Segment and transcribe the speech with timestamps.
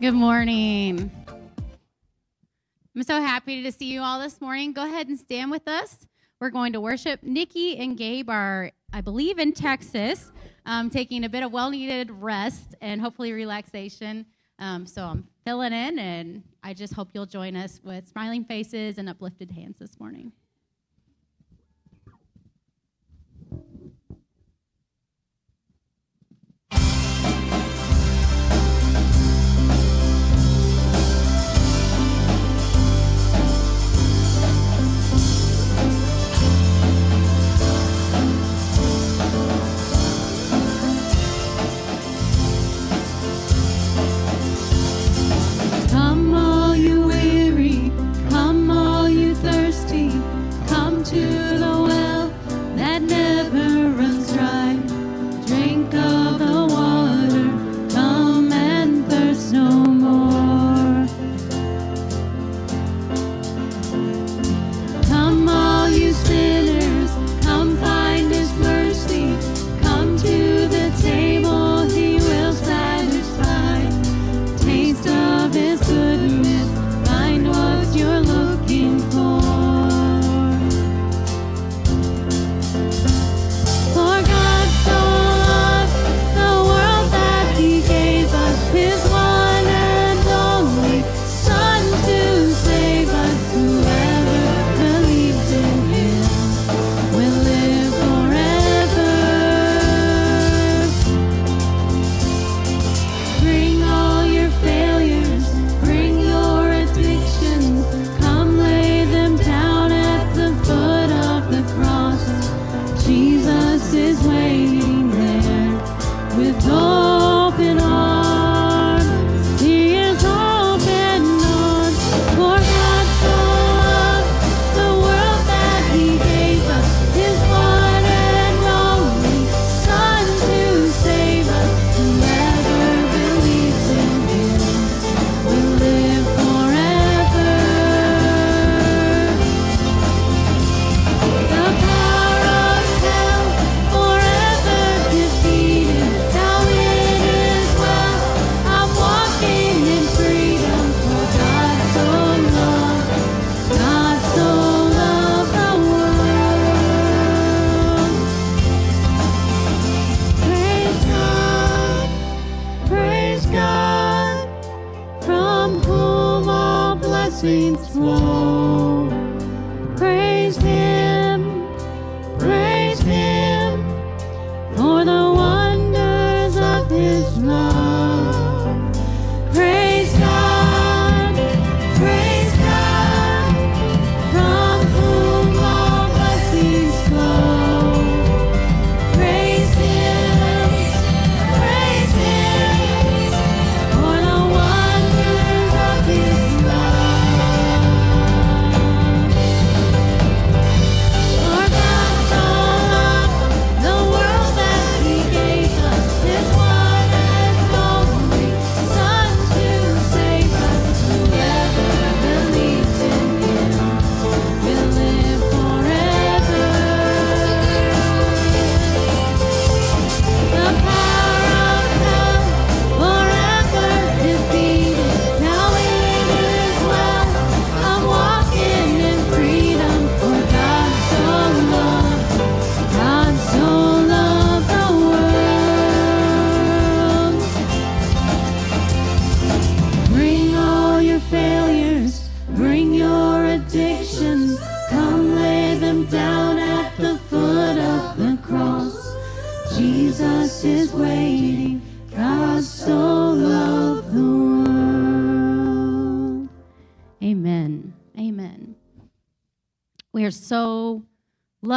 [0.00, 1.10] Good morning.
[2.96, 4.72] I'm so happy to see you all this morning.
[4.72, 5.94] Go ahead and stand with us.
[6.40, 7.22] We're going to worship.
[7.22, 10.32] Nikki and Gabe are, I believe, in Texas,
[10.64, 14.24] um, taking a bit of well needed rest and hopefully relaxation.
[14.58, 18.96] Um, so I'm filling in, and I just hope you'll join us with smiling faces
[18.96, 20.32] and uplifted hands this morning.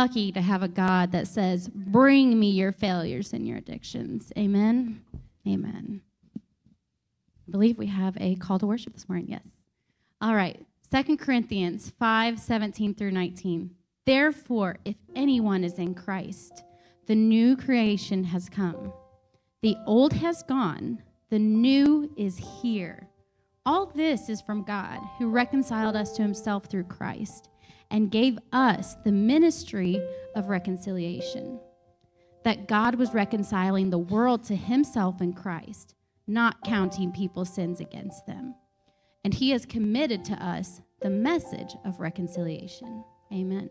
[0.04, 4.34] Lucky to have a God that says, Bring me your failures and your addictions.
[4.38, 5.02] Amen.
[5.48, 6.02] Amen.
[6.36, 9.28] I believe we have a call to worship this morning.
[9.30, 9.48] Yes.
[10.20, 10.60] All right.
[10.92, 13.70] Second Corinthians 5 17 through 19.
[14.06, 16.66] Therefore, if anyone is in Christ,
[17.08, 18.92] the new creation has come.
[19.62, 23.08] The old has gone, the new is here.
[23.66, 27.48] All this is from God, who reconciled us to himself through Christ
[27.94, 30.02] and gave us the ministry
[30.36, 31.60] of reconciliation.
[32.44, 35.96] That God was reconciling the world to himself in Christ,
[36.28, 38.56] not counting people's sins against them.
[39.24, 43.06] And he has committed to us the message of reconciliation.
[43.32, 43.70] Amen.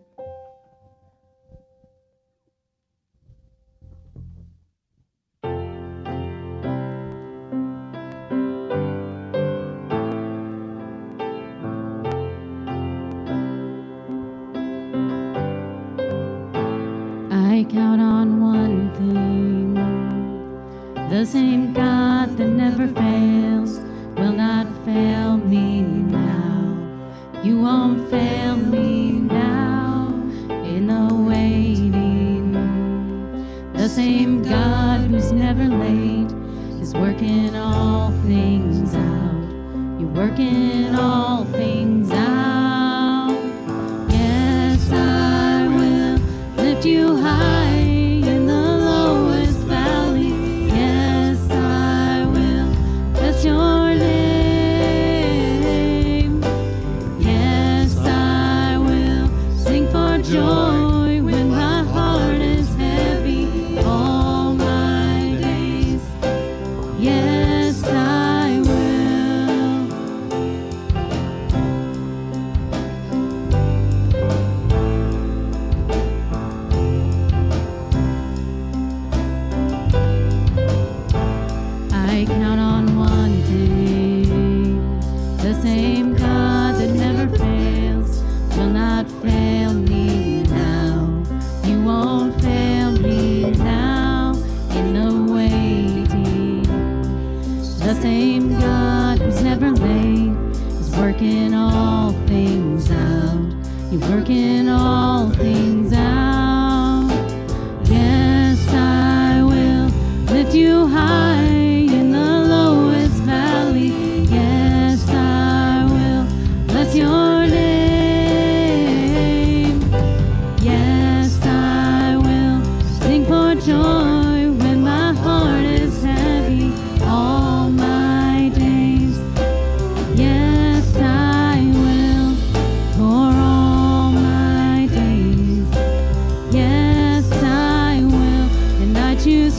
[21.33, 21.92] same guy.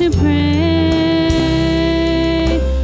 [0.03, 1.79] to pray,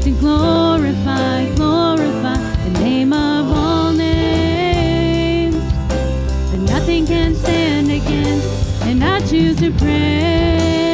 [0.01, 5.57] to glorify, glorify the name of all names.
[6.51, 8.48] That nothing can stand against,
[8.83, 10.94] and I choose to pray,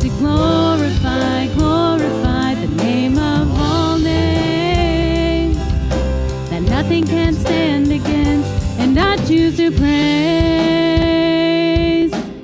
[0.00, 5.56] to glorify, glorify the name of all names.
[6.50, 10.12] That nothing can stand against, and I choose to praise,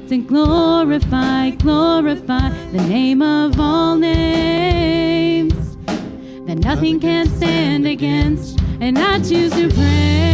[0.09, 1.04] to glorify
[1.65, 5.55] glorify the name of all names.
[6.47, 10.34] That nothing can stand against, and I choose to pray.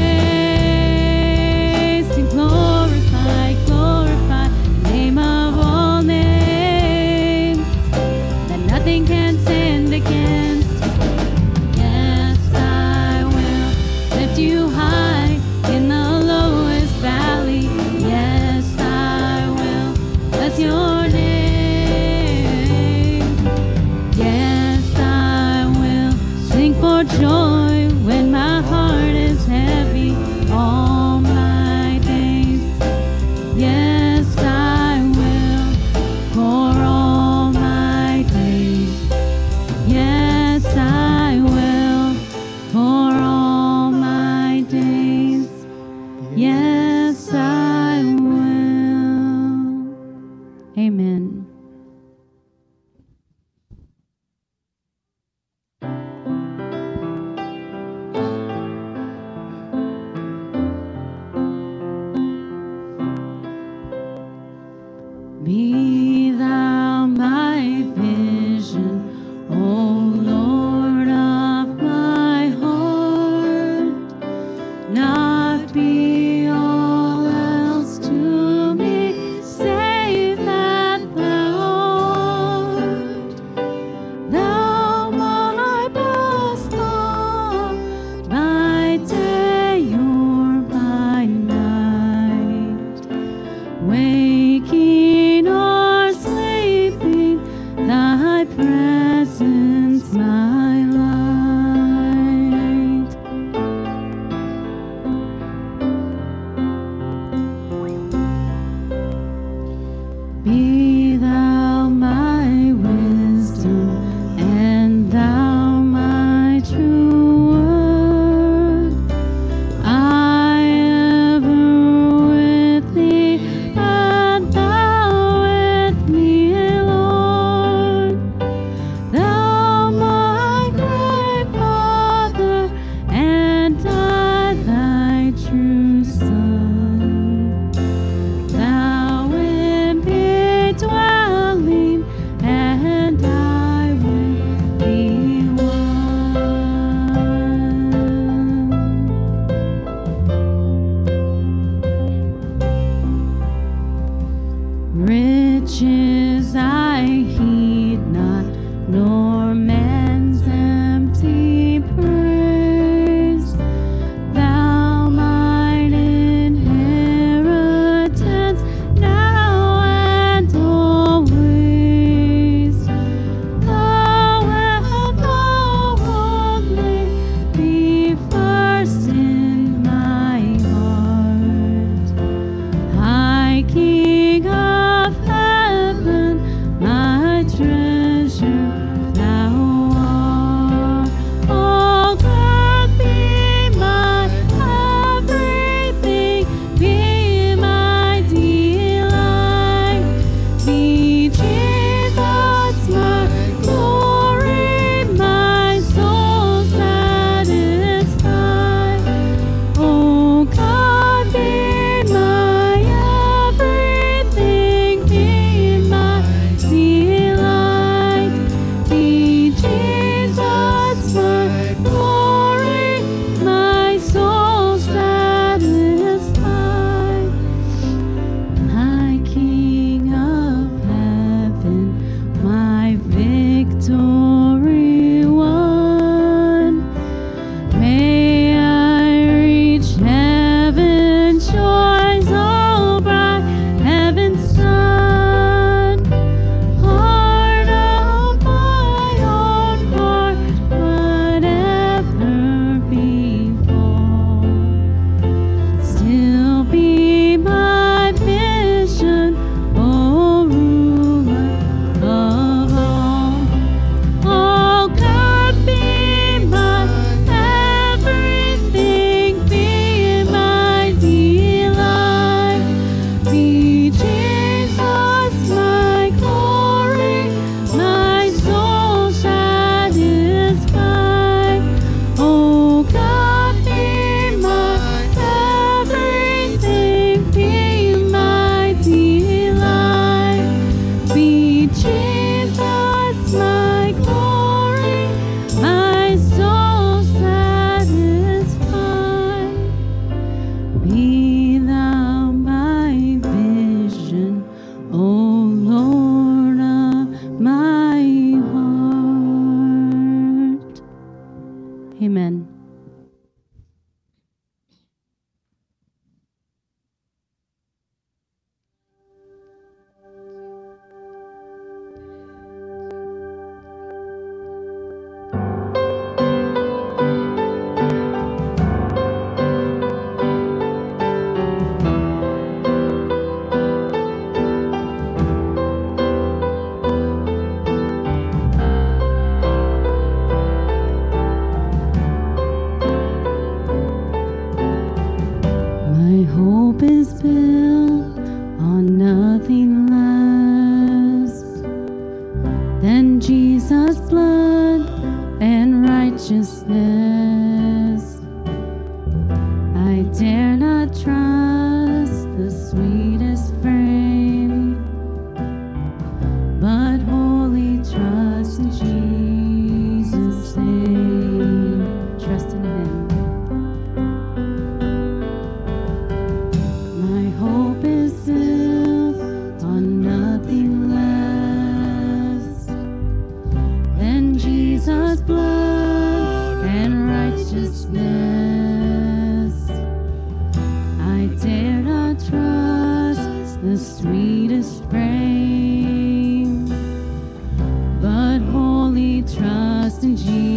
[400.01, 400.50] Trust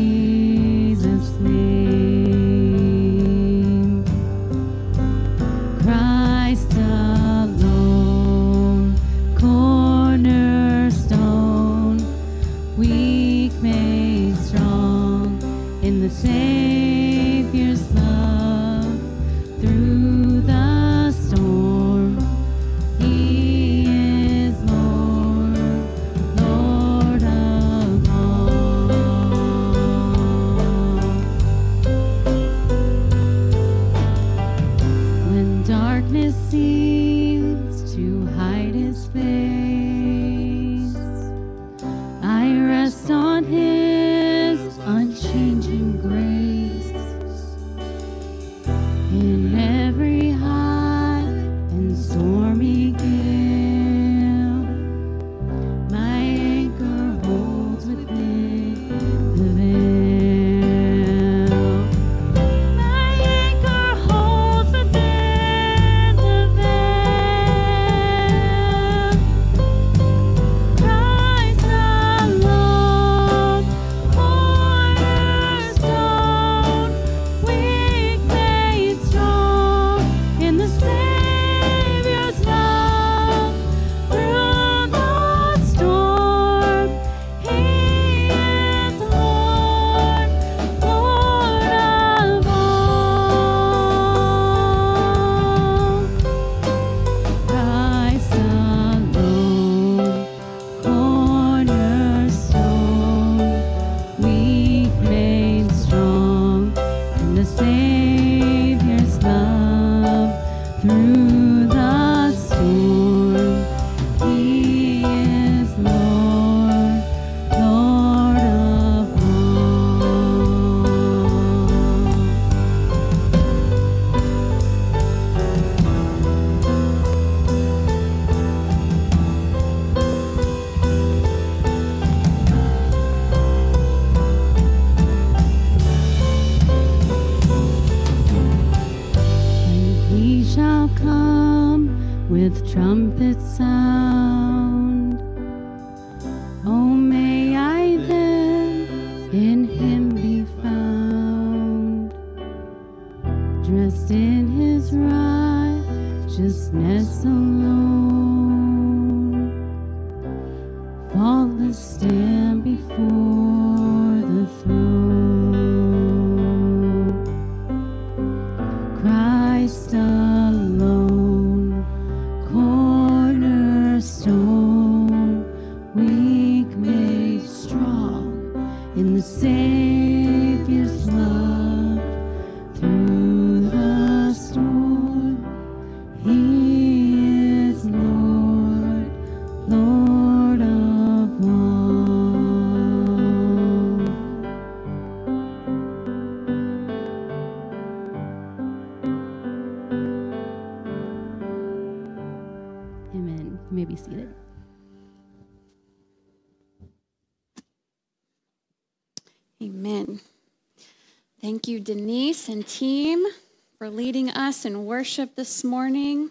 [214.65, 216.29] in worship this morning.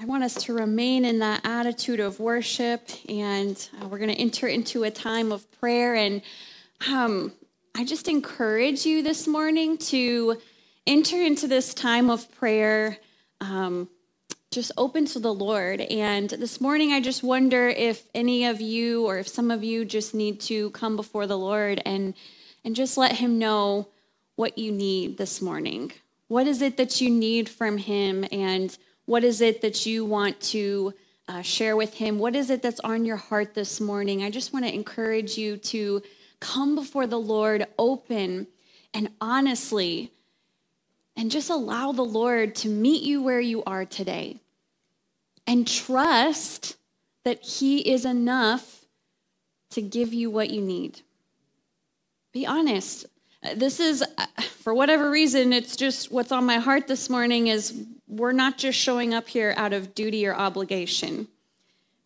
[0.00, 4.20] I want us to remain in that attitude of worship, and uh, we're going to
[4.20, 5.94] enter into a time of prayer.
[5.94, 6.20] And
[6.90, 7.32] um,
[7.74, 10.38] I just encourage you this morning to
[10.86, 12.98] enter into this time of prayer
[13.40, 13.88] um,
[14.50, 15.80] just open to the Lord.
[15.80, 19.84] And this morning, I just wonder if any of you or if some of you
[19.84, 22.14] just need to come before the Lord and,
[22.64, 23.88] and just let Him know
[24.36, 25.92] what you need this morning.
[26.28, 28.24] What is it that you need from Him?
[28.30, 30.92] And what is it that you want to
[31.26, 32.18] uh, share with Him?
[32.18, 34.22] What is it that's on your heart this morning?
[34.22, 36.02] I just want to encourage you to
[36.40, 38.46] come before the Lord open
[38.94, 40.12] and honestly,
[41.16, 44.40] and just allow the Lord to meet you where you are today.
[45.46, 46.76] And trust
[47.24, 48.84] that He is enough
[49.70, 51.00] to give you what you need.
[52.32, 53.06] Be honest.
[53.54, 57.84] This is, uh, for whatever reason, it's just what's on my heart this morning is
[58.08, 61.28] we're not just showing up here out of duty or obligation,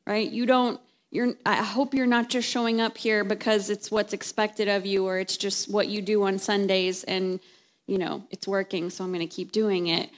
[0.07, 0.31] right?
[0.31, 4.68] You don't, you're, I hope you're not just showing up here because it's what's expected
[4.68, 7.40] of you or it's just what you do on Sundays and,
[7.87, 10.11] you know, it's working, so I'm going to keep doing it.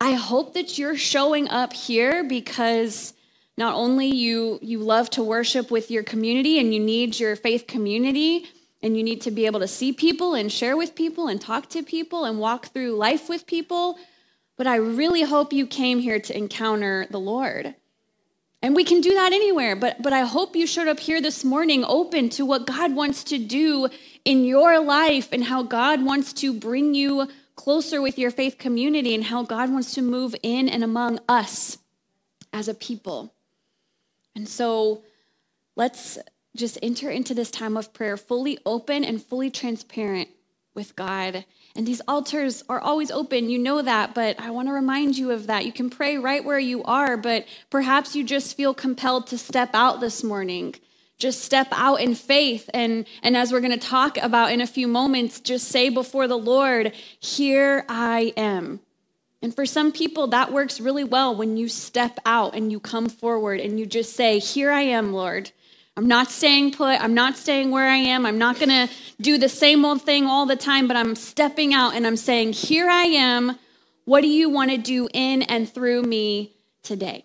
[0.00, 3.12] I hope that you're showing up here because
[3.56, 7.66] not only you you love to worship with your community and you need your faith
[7.66, 8.46] community
[8.82, 11.68] and you need to be able to see people and share with people and talk
[11.70, 13.98] to people and walk through life with people,
[14.56, 17.74] but I really hope you came here to encounter the Lord.
[18.60, 21.44] And we can do that anywhere, but, but I hope you showed up here this
[21.44, 23.88] morning open to what God wants to do
[24.24, 29.14] in your life and how God wants to bring you closer with your faith community
[29.14, 31.78] and how God wants to move in and among us
[32.52, 33.32] as a people.
[34.34, 35.02] And so
[35.76, 36.18] let's
[36.58, 40.28] just enter into this time of prayer fully open and fully transparent
[40.74, 41.44] with God
[41.78, 43.48] and these altars are always open.
[43.48, 45.64] You know that, but I want to remind you of that.
[45.64, 49.70] You can pray right where you are, but perhaps you just feel compelled to step
[49.74, 50.74] out this morning.
[51.18, 52.68] Just step out in faith.
[52.74, 56.26] And, and as we're going to talk about in a few moments, just say before
[56.26, 58.80] the Lord, Here I am.
[59.40, 63.08] And for some people, that works really well when you step out and you come
[63.08, 65.52] forward and you just say, Here I am, Lord.
[65.98, 67.00] I'm not staying put.
[67.02, 68.24] I'm not staying where I am.
[68.24, 68.88] I'm not going to
[69.20, 72.52] do the same old thing all the time, but I'm stepping out and I'm saying,
[72.52, 73.58] Here I am.
[74.04, 76.52] What do you want to do in and through me
[76.84, 77.24] today?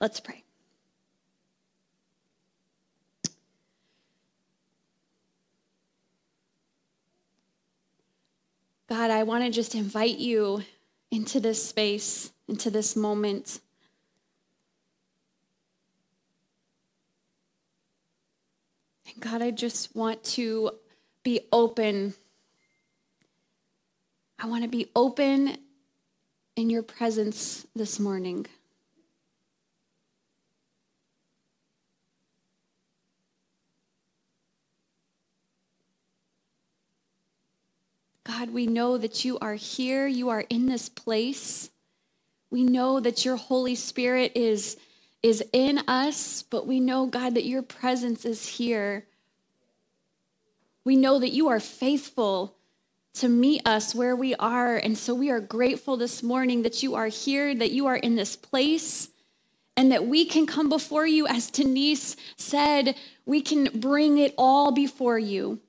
[0.00, 0.44] Let's pray.
[8.88, 10.62] God, I want to just invite you
[11.10, 13.58] into this space, into this moment.
[19.18, 20.72] God, I just want to
[21.22, 22.14] be open.
[24.38, 25.56] I want to be open
[26.54, 28.46] in your presence this morning.
[38.24, 41.70] God, we know that you are here, you are in this place.
[42.50, 44.76] We know that your Holy Spirit is
[45.22, 49.06] is in us, but we know, God, that your presence is here.
[50.84, 52.56] We know that you are faithful
[53.14, 54.76] to meet us where we are.
[54.76, 58.14] And so we are grateful this morning that you are here, that you are in
[58.14, 59.08] this place,
[59.76, 61.26] and that we can come before you.
[61.26, 65.60] As Denise said, we can bring it all before you.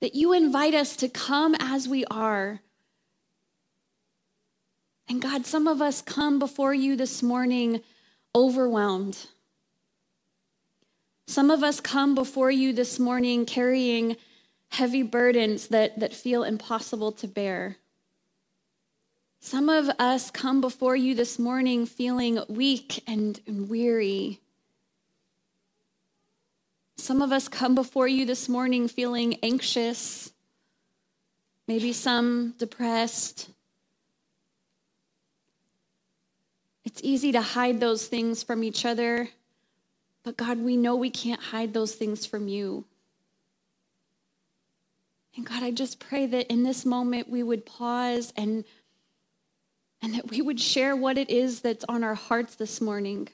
[0.00, 2.60] That you invite us to come as we are.
[5.08, 7.82] And God, some of us come before you this morning
[8.34, 9.26] overwhelmed.
[11.26, 14.16] Some of us come before you this morning carrying
[14.68, 17.76] heavy burdens that, that feel impossible to bear.
[19.40, 24.40] Some of us come before you this morning feeling weak and, and weary.
[26.96, 30.32] Some of us come before you this morning feeling anxious,
[31.66, 33.50] maybe some depressed,
[36.84, 39.28] It's easy to hide those things from each other,
[40.24, 42.84] but God, we know we can't hide those things from you.
[45.36, 48.64] And God, I just pray that in this moment we would pause and
[50.02, 53.28] and that we would share what it is that's on our hearts this morning.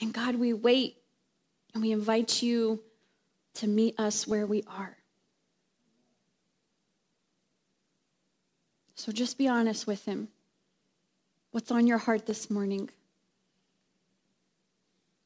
[0.00, 0.96] And God, we wait
[1.72, 2.82] and we invite you
[3.54, 4.96] to meet us where we are.
[8.96, 10.28] So just be honest with him.
[11.50, 12.90] What's on your heart this morning?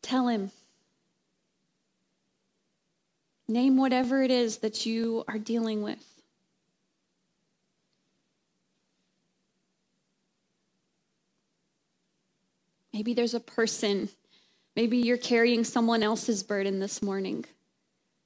[0.02, 0.50] Tell him.
[3.48, 6.04] Name whatever it is that you are dealing with.
[12.92, 14.08] Maybe there's a person.
[14.76, 17.44] Maybe you're carrying someone else's burden this morning.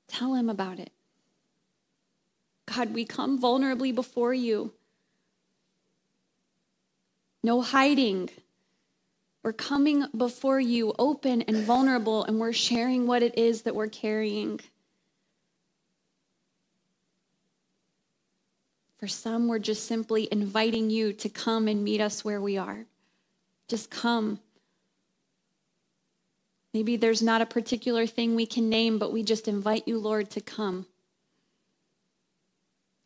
[0.08, 0.92] Tell him about it.
[2.66, 4.72] God, we come vulnerably before you.
[7.46, 8.28] No hiding.
[9.44, 13.86] We're coming before you open and vulnerable, and we're sharing what it is that we're
[13.86, 14.58] carrying.
[18.98, 22.84] For some, we're just simply inviting you to come and meet us where we are.
[23.68, 24.40] Just come.
[26.74, 30.30] Maybe there's not a particular thing we can name, but we just invite you, Lord,
[30.30, 30.86] to come.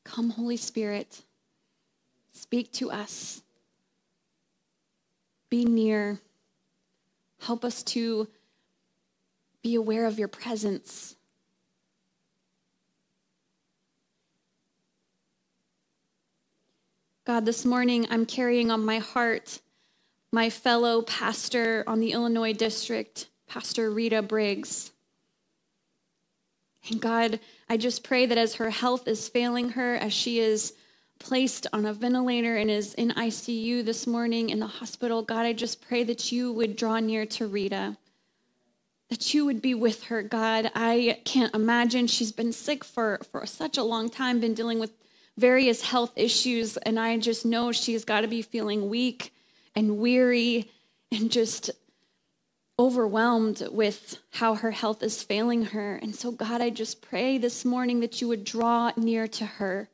[0.04, 1.24] Come, Holy Spirit.
[2.32, 3.42] Speak to us.
[5.50, 6.20] Be near.
[7.40, 8.28] Help us to
[9.62, 11.16] be aware of your presence.
[17.24, 19.60] God, this morning I'm carrying on my heart
[20.32, 24.92] my fellow pastor on the Illinois district, Pastor Rita Briggs.
[26.88, 30.74] And God, I just pray that as her health is failing her, as she is
[31.20, 35.52] placed on a ventilator and is in ICU this morning in the hospital, God, I
[35.52, 37.96] just pray that you would draw near to Rita,
[39.10, 40.72] that you would be with her, God.
[40.74, 44.90] I can't imagine she's been sick for, for such a long time, been dealing with
[45.36, 49.32] various health issues, and I just know she's got to be feeling weak
[49.76, 50.70] and weary
[51.12, 51.70] and just
[52.78, 55.96] overwhelmed with how her health is failing her.
[55.96, 59.90] And so, God, I just pray this morning that you would draw near to her.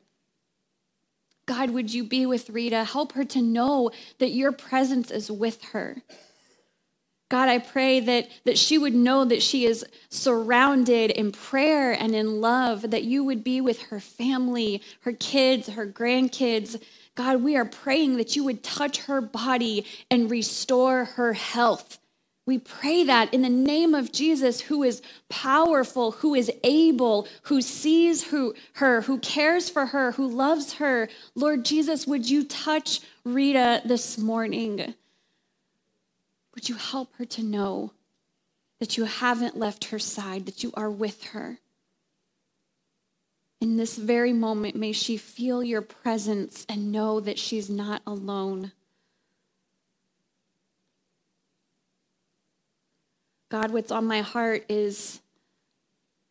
[1.47, 2.83] God, would you be with Rita?
[2.83, 6.03] Help her to know that your presence is with her.
[7.29, 12.15] God, I pray that, that she would know that she is surrounded in prayer and
[12.15, 16.81] in love, that you would be with her family, her kids, her grandkids.
[17.15, 21.97] God, we are praying that you would touch her body and restore her health.
[22.47, 27.61] We pray that in the name of Jesus, who is powerful, who is able, who
[27.61, 31.09] sees who, her, who cares for her, who loves her.
[31.35, 34.95] Lord Jesus, would you touch Rita this morning?
[36.55, 37.91] Would you help her to know
[38.79, 41.57] that you haven't left her side, that you are with her?
[43.59, 48.71] In this very moment, may she feel your presence and know that she's not alone.
[53.49, 55.21] God, what's on my heart is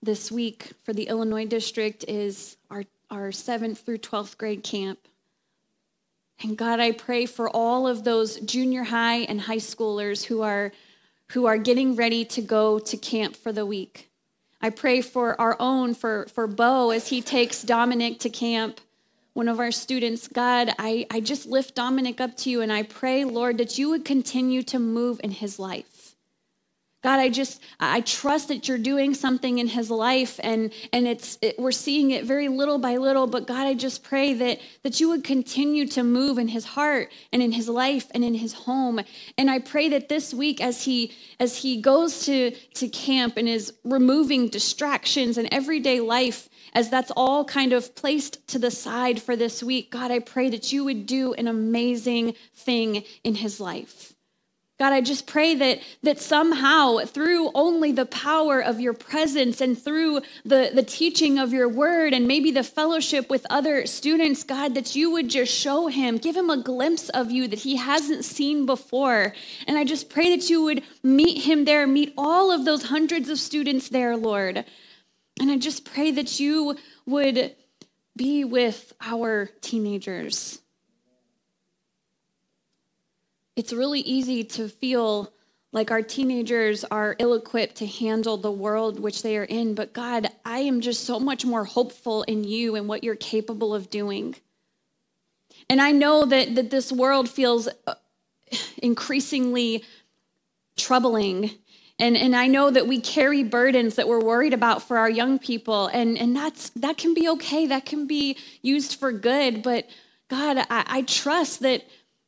[0.02, 4.98] this week for the Illinois district is our, our seventh through 12th grade camp.
[6.42, 10.72] And God, I pray for all of those junior high and high schoolers who are,
[11.28, 14.10] who are getting ready to go to camp for the week.
[14.60, 18.78] I pray for our own, for, for Bo, as he takes Dominic to camp,
[19.32, 20.28] one of our students.
[20.28, 23.88] God, I, I just lift Dominic up to you and I pray, Lord, that you
[23.88, 25.95] would continue to move in his life.
[27.06, 31.38] God, I just I trust that you're doing something in his life and and it's
[31.40, 34.98] it, we're seeing it very little by little, but God, I just pray that that
[34.98, 38.54] you would continue to move in his heart and in his life and in his
[38.54, 39.00] home.
[39.38, 43.48] And I pray that this week as he as he goes to to camp and
[43.48, 49.22] is removing distractions and everyday life as that's all kind of placed to the side
[49.22, 53.60] for this week, God, I pray that you would do an amazing thing in his
[53.60, 54.15] life.
[54.78, 59.80] God, I just pray that, that somehow through only the power of your presence and
[59.80, 64.74] through the, the teaching of your word and maybe the fellowship with other students, God,
[64.74, 68.26] that you would just show him, give him a glimpse of you that he hasn't
[68.26, 69.32] seen before.
[69.66, 73.30] And I just pray that you would meet him there, meet all of those hundreds
[73.30, 74.62] of students there, Lord.
[75.40, 77.56] And I just pray that you would
[78.14, 80.60] be with our teenagers
[83.56, 85.32] it's really easy to feel
[85.72, 89.74] like our teenagers are ill equipped to handle the world which they are in.
[89.74, 93.74] But God, I am just so much more hopeful in you and what you're capable
[93.74, 94.36] of doing.
[95.68, 97.94] And I know that, that this world feels uh,
[98.78, 99.84] increasingly
[100.76, 101.50] troubling.
[101.98, 105.38] And, and I know that we carry burdens that we're worried about for our young
[105.38, 105.88] people.
[105.88, 109.62] And, and that's, that can be okay, that can be used for good.
[109.62, 109.88] But
[110.28, 111.84] God, I, I trust that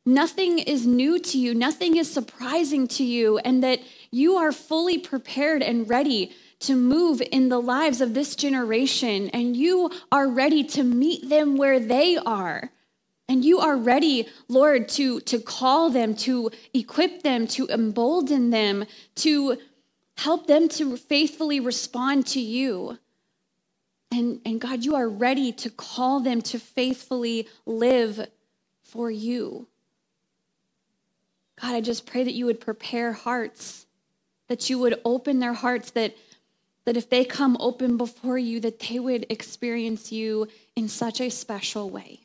[0.09, 4.97] Nothing is new to you, nothing is surprising to you, and that you are fully
[4.97, 10.63] prepared and ready to move in the lives of this generation, and you are ready
[10.63, 12.71] to meet them where they are.
[13.27, 18.85] And you are ready, Lord, to, to call them, to equip them, to embolden them,
[19.17, 19.59] to
[20.17, 22.97] help them to faithfully respond to you.
[24.11, 28.27] And, and God, you are ready to call them to faithfully live
[28.81, 29.67] for you.
[31.61, 33.85] God, I just pray that you would prepare hearts,
[34.47, 36.15] that you would open their hearts, that,
[36.85, 41.29] that if they come open before you, that they would experience you in such a
[41.29, 42.21] special way.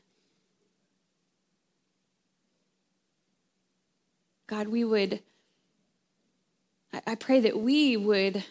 [4.47, 5.21] God, we would,
[7.07, 8.45] I pray that we would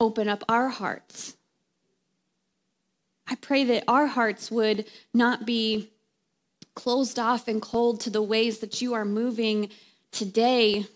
[0.00, 1.36] open up our hearts.
[3.28, 5.90] I pray that our hearts would not be
[6.76, 9.70] closed off and cold to the ways that you are moving
[10.12, 10.86] today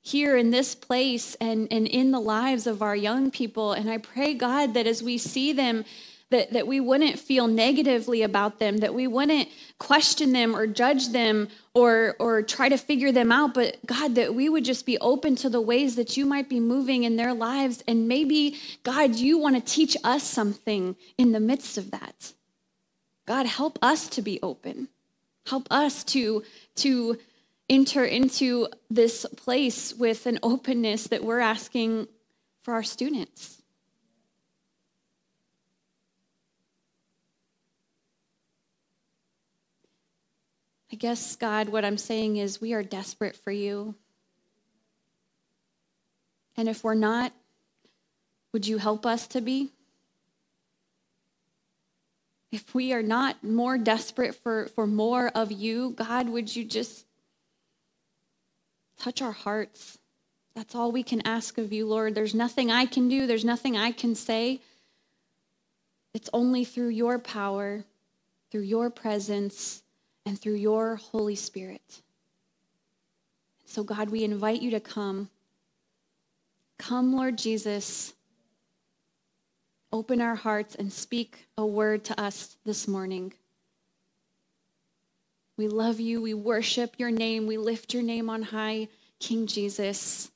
[0.00, 3.72] here in this place and, and in the lives of our young people.
[3.72, 5.84] And I pray, God, that as we see them,
[6.30, 11.08] that, that we wouldn't feel negatively about them, that we wouldn't question them or judge
[11.08, 14.98] them or, or try to figure them out, but God, that we would just be
[14.98, 17.82] open to the ways that you might be moving in their lives.
[17.86, 22.32] And maybe, God, you want to teach us something in the midst of that.
[23.26, 24.88] God, help us to be open.
[25.48, 26.42] Help us to,
[26.76, 27.18] to
[27.70, 32.06] enter into this place with an openness that we're asking
[32.62, 33.62] for our students.
[40.92, 43.94] I guess, God, what I'm saying is we are desperate for you.
[46.56, 47.32] And if we're not,
[48.52, 49.70] would you help us to be?
[52.50, 57.04] If we are not more desperate for, for more of you, God, would you just
[58.98, 59.98] touch our hearts?
[60.54, 62.14] That's all we can ask of you, Lord.
[62.14, 64.60] There's nothing I can do, there's nothing I can say.
[66.14, 67.84] It's only through your power,
[68.50, 69.82] through your presence,
[70.24, 72.02] and through your Holy Spirit.
[73.66, 75.28] So, God, we invite you to come.
[76.78, 78.14] Come, Lord Jesus.
[79.90, 83.32] Open our hearts and speak a word to us this morning.
[85.56, 86.20] We love you.
[86.20, 87.46] We worship your name.
[87.46, 90.30] We lift your name on high, King Jesus.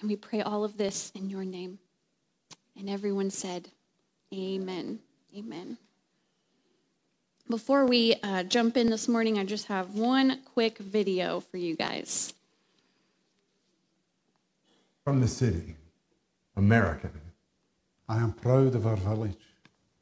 [0.00, 1.78] And we pray all of this in your name.
[2.78, 3.68] And everyone said,
[4.32, 5.00] Amen.
[5.36, 5.78] Amen.
[7.48, 11.74] Before we uh, jump in this morning, I just have one quick video for you
[11.74, 12.32] guys.
[15.02, 15.74] From the city,
[16.56, 17.10] American.
[18.10, 19.38] I am proud of our village.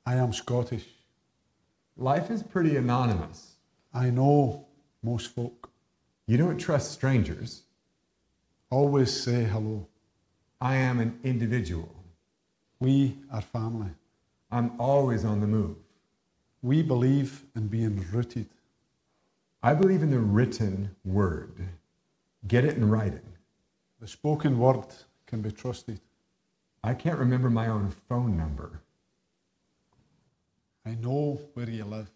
[0.06, 0.86] I am Scottish.
[1.94, 3.56] Life is pretty anonymous.
[3.92, 4.64] I know
[5.02, 5.68] most folk.
[6.26, 7.64] You don't trust strangers.
[8.70, 9.86] Always say hello.
[10.58, 11.94] I am an individual.
[12.80, 13.90] We are family.
[14.50, 15.76] I'm always on the move.
[16.62, 18.48] We believe in being rooted.
[19.62, 21.60] I believe in the written word.
[22.46, 23.34] Get it in writing.
[24.00, 24.94] The spoken word
[25.26, 26.00] can be trusted.
[26.82, 28.80] I can't remember my own phone number.
[30.86, 32.10] I know where you live.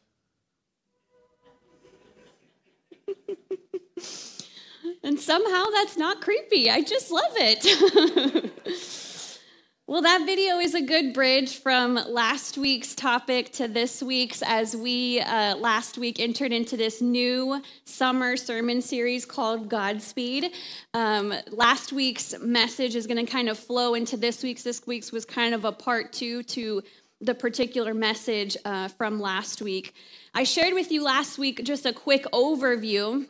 [5.03, 6.71] and somehow that's not creepy.
[6.71, 8.53] I just love it.
[9.89, 14.77] well, that video is a good bridge from last week's topic to this week's as
[14.77, 20.53] we uh, last week entered into this new summer sermon series called Godspeed.
[20.95, 24.63] Um, last week's message is going to kind of flow into this week's.
[24.63, 26.83] This week's was kind of a part two to
[27.21, 29.95] the particular message uh, from last week.
[30.33, 33.27] I shared with you last week just a quick overview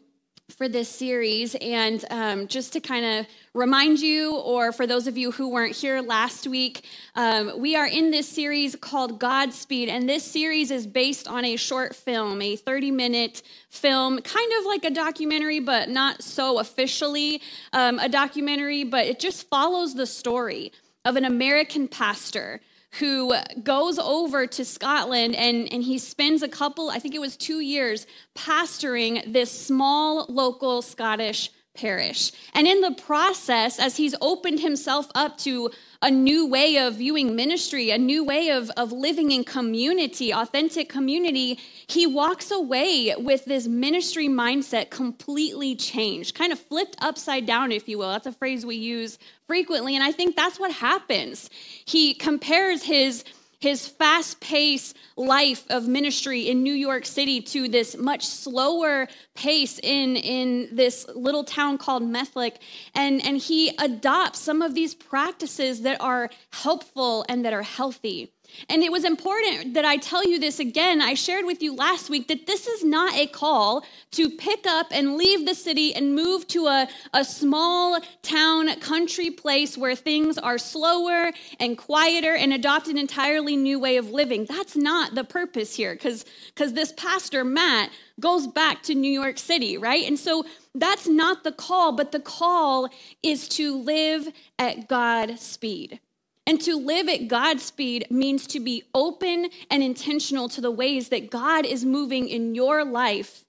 [0.53, 1.55] for this series.
[1.57, 5.75] And um, just to kind of remind you, or for those of you who weren't
[5.75, 6.85] here last week,
[7.15, 9.89] um, we are in this series called Godspeed.
[9.89, 14.67] And this series is based on a short film, a 30 minute film, kind of
[14.67, 20.07] like a documentary, but not so officially um, a documentary, but it just follows the
[20.07, 20.73] story
[21.05, 22.61] of an American pastor
[22.99, 27.37] who goes over to Scotland and, and he spends a couple, I think it was
[27.37, 32.33] two years, pastoring this small local Scottish parish.
[32.55, 35.71] And in the process, as he's opened himself up to
[36.03, 40.89] a new way of viewing ministry, a new way of, of living in community, authentic
[40.89, 47.73] community, he walks away with this ministry mindset completely changed, kind of flipped upside down,
[47.73, 48.11] if you will.
[48.11, 49.95] That's a phrase we use frequently.
[49.95, 51.49] And I think that's what happens.
[51.85, 53.25] He compares his
[53.63, 59.79] his fast paced life of ministry in New York City to this much slower pace
[59.81, 62.57] in, in this little town called Methlick.
[62.97, 68.33] And, and he adopts some of these practices that are helpful and that are healthy.
[68.69, 71.01] And it was important that I tell you this again.
[71.01, 74.89] I shared with you last week that this is not a call to pick up
[74.91, 80.39] and leave the city and move to a, a small town, country place where things
[80.39, 84.47] are slower and quieter and adopt an entirely new way of living.
[84.47, 89.77] That's not the purpose here because this pastor, Matt, goes back to New York City,
[89.79, 90.07] right?
[90.07, 92.89] And so that's not the call, but the call
[93.23, 96.01] is to live at God speed.
[96.47, 101.09] And to live at God's speed means to be open and intentional to the ways
[101.11, 103.45] that God is moving in your life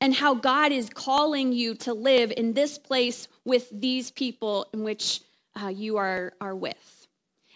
[0.00, 4.84] and how God is calling you to live in this place with these people in
[4.84, 5.20] which
[5.60, 7.08] uh, you are, are with.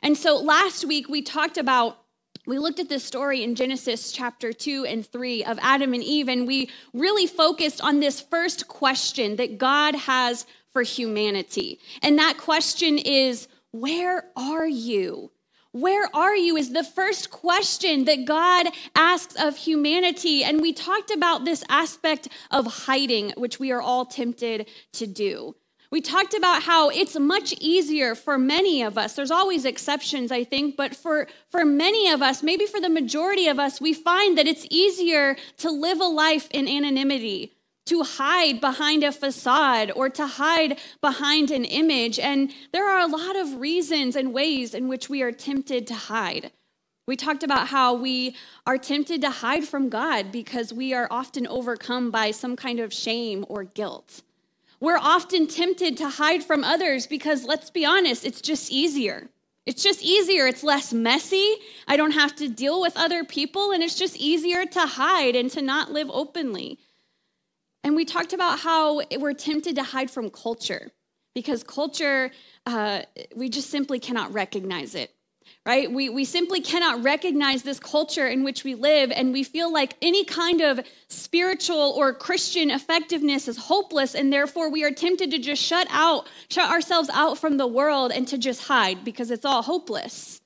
[0.03, 1.99] And so last week we talked about
[2.45, 6.29] we looked at this story in Genesis chapter 2 and 3 of Adam and Eve,
[6.29, 11.79] and we really focused on this first question that God has for humanity.
[12.03, 15.31] And that question is where are you?
[15.73, 20.45] Where are you is the first question that God asks of humanity.
[20.45, 25.57] And we talked about this aspect of hiding, which we are all tempted to do.
[25.91, 29.15] We talked about how it's much easier for many of us.
[29.15, 33.49] There's always exceptions, I think, but for, for many of us, maybe for the majority
[33.49, 37.53] of us, we find that it's easier to live a life in anonymity,
[37.93, 42.19] to hide behind a facade or to hide behind an image.
[42.19, 45.95] And there are a lot of reasons and ways in which we are tempted to
[45.95, 46.53] hide.
[47.07, 48.35] We talked about how we
[48.67, 52.95] are tempted to hide from God because we are often overcome by some kind of
[52.95, 54.23] shame or guilt.
[54.81, 59.29] We're often tempted to hide from others because, let's be honest, it's just easier.
[59.67, 60.47] It's just easier.
[60.47, 61.57] It's less messy.
[61.87, 65.51] I don't have to deal with other people, and it's just easier to hide and
[65.51, 66.79] to not live openly.
[67.85, 70.91] And we talked about how we're tempted to hide from culture
[71.35, 72.31] because culture,
[72.67, 73.03] uh,
[73.35, 75.11] we just simply cannot recognize it,
[75.65, 75.91] right?
[75.91, 79.97] We, we simply cannot recognize this culture in which we live, and we feel like
[80.03, 85.39] any kind of spiritual or Christian effectiveness is hopeless, and therefore we are tempted to
[85.39, 89.45] just shut out, shut ourselves out from the world and to just hide because it's
[89.45, 90.41] all hopeless.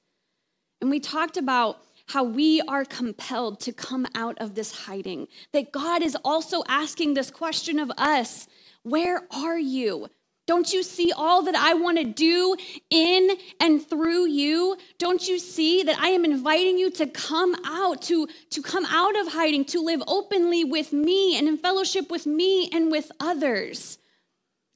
[0.80, 5.29] And we talked about how we are compelled to come out of this hiding.
[5.53, 8.47] That God is also asking this question of us
[8.83, 10.09] Where are you?
[10.47, 12.57] Don't you see all that I want to do
[12.89, 13.31] in
[13.61, 14.77] and through you?
[14.97, 19.19] Don't you see that I am inviting you to come out, to, to come out
[19.19, 23.99] of hiding, to live openly with me and in fellowship with me and with others?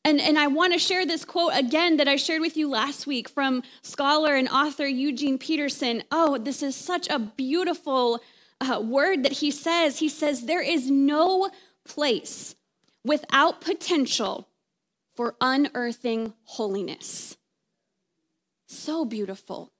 [0.05, 3.07] And, and I want to share this quote again that I shared with you last
[3.07, 6.03] week from scholar and author Eugene Peterson.
[6.11, 8.21] Oh, this is such a beautiful
[8.61, 9.99] uh, word that he says.
[9.99, 11.51] He says, There is no
[11.85, 12.55] place
[13.05, 14.49] without potential
[15.15, 17.37] for unearthing holiness.
[18.67, 19.73] So beautiful.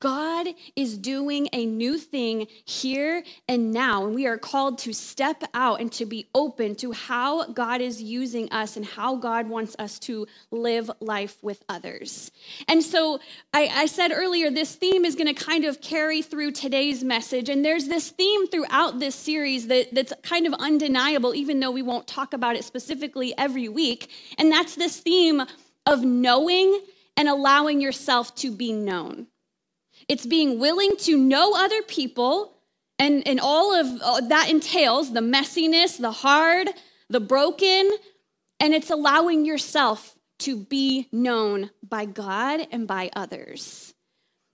[0.00, 5.42] God is doing a new thing here and now, and we are called to step
[5.54, 9.74] out and to be open to how God is using us and how God wants
[9.78, 12.30] us to live life with others.
[12.68, 13.18] And so
[13.52, 17.48] I, I said earlier, this theme is going to kind of carry through today's message.
[17.48, 21.82] And there's this theme throughout this series that, that's kind of undeniable, even though we
[21.82, 24.10] won't talk about it specifically every week.
[24.38, 25.42] And that's this theme
[25.86, 26.80] of knowing
[27.16, 29.26] and allowing yourself to be known.
[30.08, 32.54] It's being willing to know other people,
[32.98, 36.68] and, and all of that entails the messiness, the hard,
[37.08, 37.90] the broken,
[38.60, 43.94] and it's allowing yourself to be known by God and by others.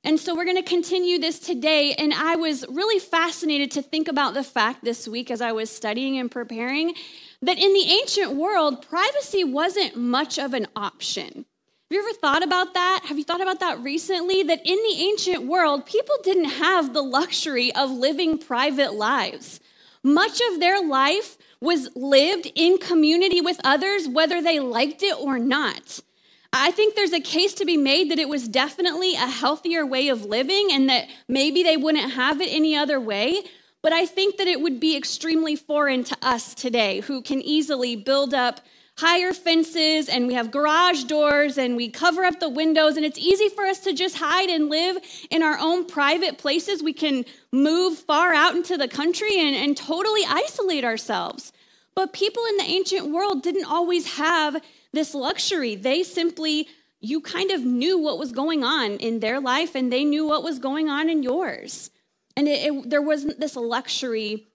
[0.02, 1.94] And so we're going to continue this today.
[1.94, 5.70] And I was really fascinated to think about the fact this week as I was
[5.70, 6.94] studying and preparing
[7.40, 11.46] that in the ancient world, privacy wasn't much of an option.
[11.91, 13.03] Have you ever thought about that?
[13.05, 14.43] Have you thought about that recently?
[14.43, 19.61] That in the ancient world, people didn't have the luxury of living private lives.
[20.03, 25.39] Much of their life was lived in community with others, whether they liked it or
[25.39, 26.01] not.
[26.55, 30.09] I think there's a case to be made that it was definitely a healthier way
[30.09, 33.43] of living and that maybe they wouldn't have it any other way.
[33.82, 37.95] But I think that it would be extremely foreign to us today who can easily
[37.95, 38.62] build up
[38.97, 43.18] higher fences and we have garage doors and we cover up the windows and it's
[43.18, 44.97] easy for us to just hide and live
[45.30, 46.82] in our own private places.
[46.82, 51.53] We can move far out into the country and, and totally isolate ourselves.
[51.97, 55.74] But people in the ancient world didn't always have this luxury.
[55.74, 56.68] They simply,
[57.01, 60.45] you kind of knew what was going on in their life and they knew what
[60.45, 61.90] was going on in yours.
[62.36, 64.47] And it, it, there wasn't this luxury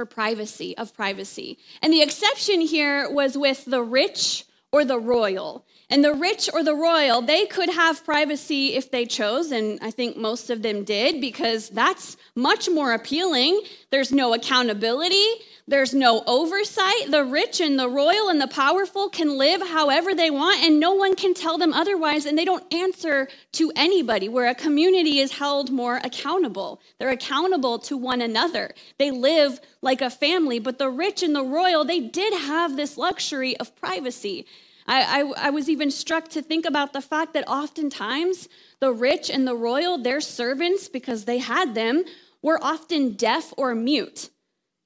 [0.00, 1.58] for privacy, of privacy.
[1.82, 5.66] And the exception here was with the rich or the royal.
[5.90, 9.90] And the rich or the royal, they could have privacy if they chose, and I
[9.90, 13.60] think most of them did because that's much more appealing.
[13.90, 15.26] There's no accountability,
[15.70, 17.10] there's no oversight.
[17.10, 20.94] The rich and the royal and the powerful can live however they want, and no
[20.94, 25.32] one can tell them otherwise, and they don't answer to anybody, where a community is
[25.32, 26.80] held more accountable.
[26.98, 28.74] They're accountable to one another.
[28.98, 32.98] They live like a family, but the rich and the royal, they did have this
[32.98, 34.46] luxury of privacy.
[34.88, 38.48] I, I, I, was even struck to think about the fact that oftentimes
[38.80, 42.02] the rich and the royal, their servants, because they had them,
[42.42, 44.30] were often deaf or mute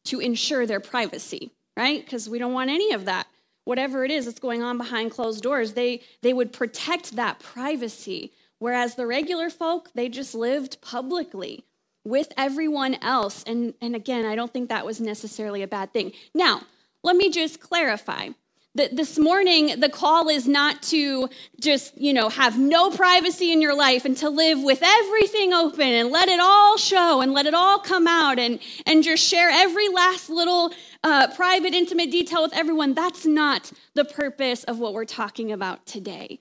[0.05, 2.05] to ensure their privacy, right?
[2.05, 3.27] Because we don't want any of that.
[3.65, 8.33] Whatever it is that's going on behind closed doors, they, they would protect that privacy.
[8.59, 11.65] Whereas the regular folk, they just lived publicly
[12.05, 13.43] with everyone else.
[13.45, 16.13] And, and again, I don't think that was necessarily a bad thing.
[16.35, 16.63] Now,
[17.03, 18.31] let me just clarify
[18.77, 21.29] that this morning the call is not to
[21.61, 25.89] just you know have no privacy in your life and to live with everything open
[25.89, 29.51] and let it all show and let it all come out and and just share
[29.51, 30.73] every last little
[31.03, 32.95] uh, private intimate detail with everyone.
[32.95, 36.41] That's not the purpose of what we're talking about today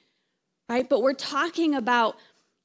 [0.69, 0.88] right?
[0.88, 2.17] But we're talking about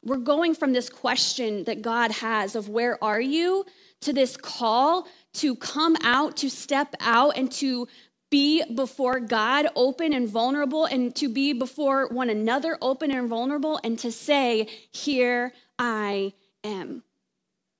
[0.04, 3.66] we're going from this question that god has of where are you
[4.00, 7.88] to this call to come out to step out and to
[8.30, 13.80] be before God open and vulnerable, and to be before one another open and vulnerable,
[13.82, 17.02] and to say, Here I am.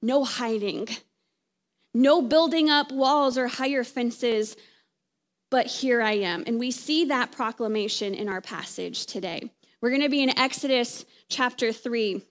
[0.00, 0.88] No hiding,
[1.92, 4.56] no building up walls or higher fences,
[5.50, 6.44] but here I am.
[6.46, 9.50] And we see that proclamation in our passage today.
[9.80, 12.22] We're going to be in Exodus chapter 3.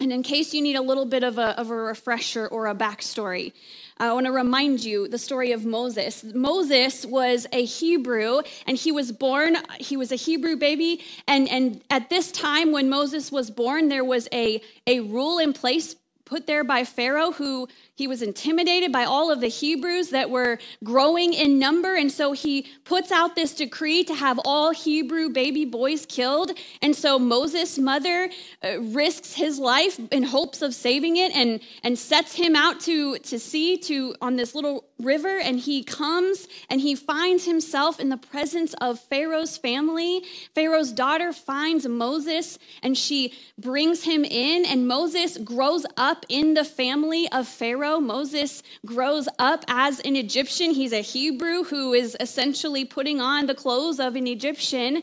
[0.00, 2.74] And in case you need a little bit of a, of a refresher or a
[2.74, 3.52] backstory,
[3.98, 6.24] I want to remind you the story of Moses.
[6.34, 11.00] Moses was a Hebrew and he was born, he was a Hebrew baby.
[11.28, 15.52] And, and at this time, when Moses was born, there was a, a rule in
[15.52, 20.28] place put there by Pharaoh, who he was intimidated by all of the Hebrews that
[20.28, 21.94] were growing in number.
[21.94, 26.50] And so he puts out this decree to have all Hebrew baby boys killed.
[26.82, 28.30] And so Moses' mother
[28.64, 33.16] uh, risks his life in hopes of saving it and, and sets him out to,
[33.18, 35.38] to sea to on this little river.
[35.38, 40.24] And he comes and he finds himself in the presence of Pharaoh's family.
[40.52, 44.66] Pharaoh's daughter finds Moses and she brings him in.
[44.66, 47.83] And Moses grows up in the family of Pharaoh.
[47.84, 48.00] Pharaoh.
[48.00, 50.70] Moses grows up as an Egyptian.
[50.70, 55.02] He's a Hebrew who is essentially putting on the clothes of an Egyptian.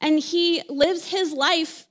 [0.00, 1.85] And he lives his life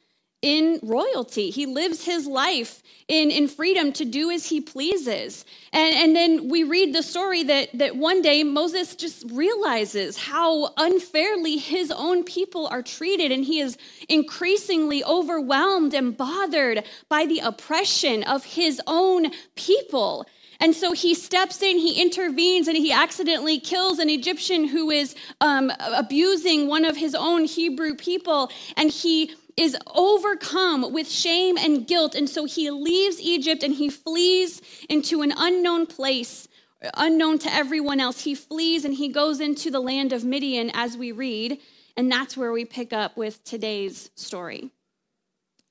[0.46, 1.50] in royalty.
[1.50, 5.44] He lives his life in, in freedom to do as he pleases.
[5.74, 10.72] And, and then we read the story that, that one day Moses just realizes how
[10.78, 13.76] unfairly his own people are treated, and he is
[14.08, 20.28] increasingly overwhelmed and bothered by the oppression of his own people.
[20.60, 25.16] And so he steps in, he intervenes, and he accidentally kills an Egyptian who is
[25.42, 28.52] um, abusing one of his own Hebrew people.
[28.78, 32.16] And he is overcome with shame and guilt.
[32.16, 36.48] And so he leaves Egypt and he flees into an unknown place,
[36.96, 38.22] unknown to everyone else.
[38.22, 41.60] He flees and he goes into the land of Midian as we read.
[41.96, 44.72] And that's where we pick up with today's story.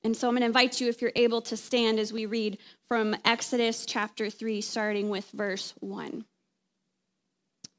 [0.03, 2.59] And so I'm going to invite you, if you're able to stand as we read
[2.87, 6.25] from Exodus chapter 3, starting with verse 1.
[7.63, 7.73] It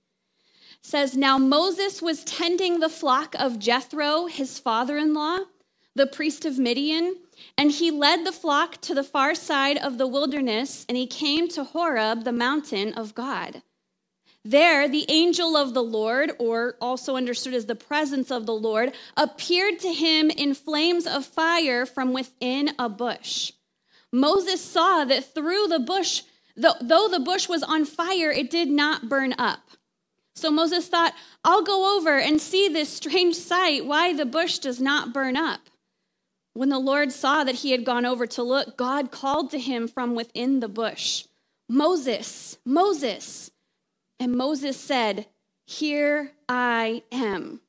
[0.83, 5.39] says, Now Moses was tending the flock of Jethro, his father in law,
[5.97, 7.17] the priest of Midian,
[7.59, 11.49] and he led the flock to the far side of the wilderness, and he came
[11.49, 13.63] to Horeb, the mountain of God.
[14.45, 18.93] There, the angel of the Lord, or also understood as the presence of the Lord,
[19.17, 23.53] appeared to him in flames of fire from within a bush.
[24.13, 26.23] Moses saw that through the bush,
[26.57, 29.71] though the bush was on fire, it did not burn up.
[30.35, 34.81] So Moses thought, I'll go over and see this strange sight, why the bush does
[34.81, 35.61] not burn up.
[36.57, 39.87] When the Lord saw that he had gone over to look, God called to him
[39.87, 41.27] from within the bush,
[41.69, 43.51] Moses, Moses.
[44.19, 45.27] And Moses said,
[45.67, 47.61] Here I am.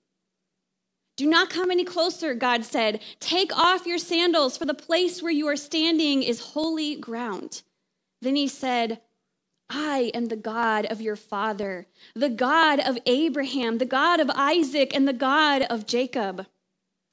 [1.17, 3.01] Do not come any closer, God said.
[3.19, 7.63] Take off your sandals, for the place where you are standing is holy ground.
[8.21, 9.01] Then he said,
[9.69, 14.95] I am the God of your father, the God of Abraham, the God of Isaac,
[14.95, 16.47] and the God of Jacob.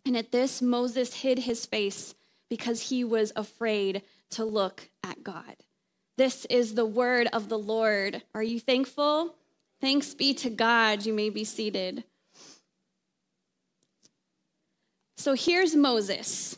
[0.07, 2.15] And at this, Moses hid his face
[2.51, 5.57] because he was afraid to look at God.
[6.17, 8.23] This is the word of the Lord.
[8.35, 9.35] Are you thankful?
[9.81, 11.05] Thanks be to God.
[11.05, 12.05] You may be seated.
[15.17, 16.57] So here's Moses.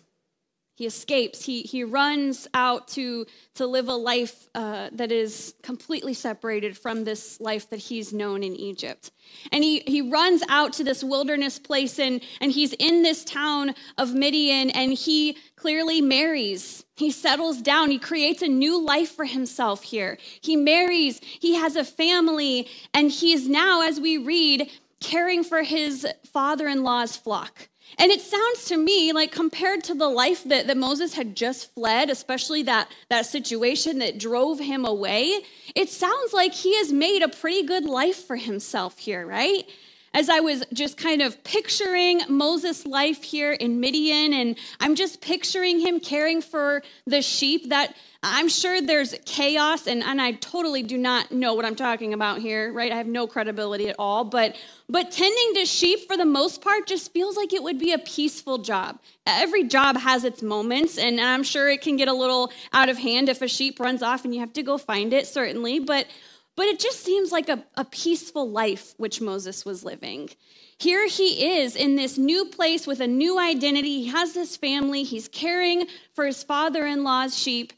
[0.77, 1.43] He escapes.
[1.43, 7.05] He, he runs out to, to live a life uh, that is completely separated from
[7.05, 9.11] this life that he's known in Egypt.
[9.51, 13.75] And he, he runs out to this wilderness place, and, and he's in this town
[13.97, 16.85] of Midian, and he clearly marries.
[16.95, 17.91] He settles down.
[17.91, 20.19] He creates a new life for himself here.
[20.43, 21.23] He marries.
[21.23, 24.71] He has a family, and he's now, as we read,
[25.01, 27.71] caring for his father in law's flock.
[27.99, 31.73] And it sounds to me like compared to the life that, that Moses had just
[31.75, 35.41] fled, especially that, that situation that drove him away,
[35.75, 39.69] it sounds like he has made a pretty good life for himself here, right?
[40.17, 45.21] As I was just kind of picturing Moses' life here in Midian, and I'm just
[45.21, 50.83] picturing him caring for the sheep that I'm sure there's chaos, and, and I totally
[50.83, 52.91] do not know what I'm talking about here, right?
[52.91, 54.25] I have no credibility at all.
[54.25, 54.57] But
[54.89, 57.99] but tending to sheep for the most part just feels like it would be a
[57.99, 58.99] peaceful job.
[59.27, 62.97] Every job has its moments, and I'm sure it can get a little out of
[62.97, 65.79] hand if a sheep runs off and you have to go find it, certainly.
[65.79, 66.07] But
[66.57, 70.31] but it just seems like a, a peaceful life which Moses was living.
[70.79, 74.03] Here he is in this new place with a new identity.
[74.03, 75.05] He has this family.
[75.05, 77.73] He's caring for his father in law's sheep.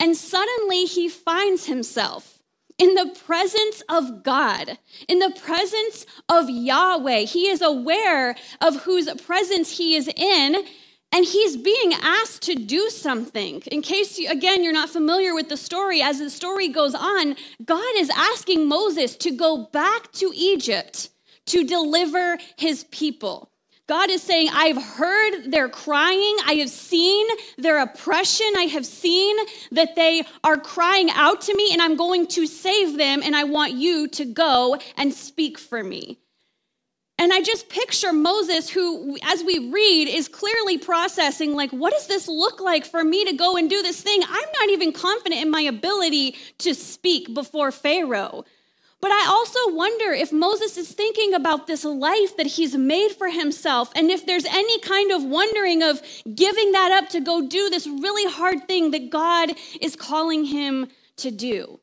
[0.00, 2.42] And suddenly he finds himself
[2.78, 4.78] in the presence of God,
[5.08, 7.20] in the presence of Yahweh.
[7.20, 10.64] He is aware of whose presence he is in,
[11.12, 13.62] and he's being asked to do something.
[13.70, 17.36] In case, you, again, you're not familiar with the story, as the story goes on,
[17.64, 21.10] God is asking Moses to go back to Egypt
[21.46, 23.50] to deliver his people.
[23.88, 26.36] God is saying, I've heard their crying.
[26.46, 27.26] I have seen
[27.58, 28.46] their oppression.
[28.56, 29.36] I have seen
[29.72, 33.44] that they are crying out to me, and I'm going to save them, and I
[33.44, 36.20] want you to go and speak for me.
[37.22, 42.08] And I just picture Moses, who, as we read, is clearly processing, like, what does
[42.08, 44.22] this look like for me to go and do this thing?
[44.24, 48.44] I'm not even confident in my ability to speak before Pharaoh.
[49.00, 53.28] But I also wonder if Moses is thinking about this life that he's made for
[53.28, 56.02] himself, and if there's any kind of wondering of
[56.34, 60.88] giving that up to go do this really hard thing that God is calling him
[61.18, 61.78] to do.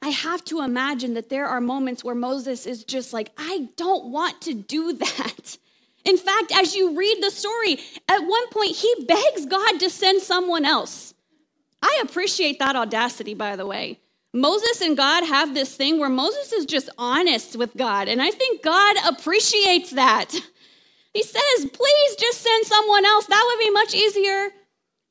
[0.00, 4.06] I have to imagine that there are moments where Moses is just like, I don't
[4.06, 5.58] want to do that.
[6.04, 7.78] In fact, as you read the story,
[8.08, 11.14] at one point he begs God to send someone else.
[11.82, 14.00] I appreciate that audacity, by the way.
[14.32, 18.08] Moses and God have this thing where Moses is just honest with God.
[18.08, 20.30] And I think God appreciates that.
[21.12, 23.26] He says, please just send someone else.
[23.26, 24.50] That would be much easier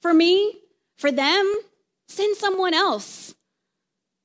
[0.01, 0.59] for me,
[0.97, 1.53] for them.
[2.07, 3.35] Send someone else.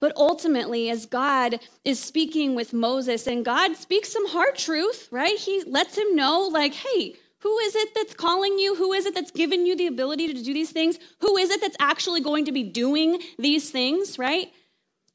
[0.03, 5.39] But ultimately, as God is speaking with Moses, and God speaks some hard truth, right?
[5.39, 8.75] He lets him know, like, hey, who is it that's calling you?
[8.75, 10.99] Who is it that's given you the ability to do these things?
[11.21, 14.53] Who is it that's actually going to be doing these things, right?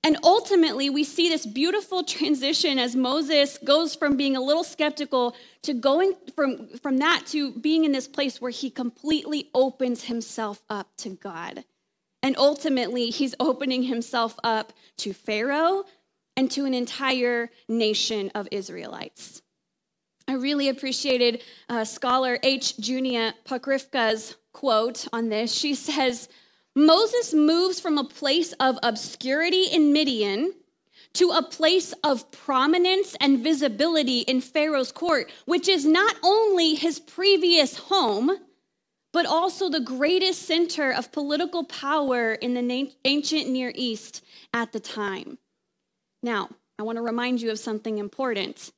[0.05, 5.35] And ultimately, we see this beautiful transition as Moses goes from being a little skeptical
[5.63, 10.63] to going from, from that to being in this place where he completely opens himself
[10.69, 11.65] up to God.
[12.28, 15.86] And ultimately, he's opening himself up to Pharaoh
[16.36, 19.41] and to an entire nation of Israelites.
[20.28, 22.73] I really appreciated uh, scholar H.
[22.80, 25.53] Junia Pokrifka's quote on this.
[25.53, 26.28] She says,
[26.75, 30.51] Moses moves from a place of obscurity in Midian
[31.13, 36.99] to a place of prominence and visibility in Pharaoh's court, which is not only his
[36.99, 38.38] previous home,
[39.18, 44.80] but also the greatest center of political power in the ancient Near East at the
[44.80, 45.39] time.
[46.22, 48.72] Now, I want to remind you of something important.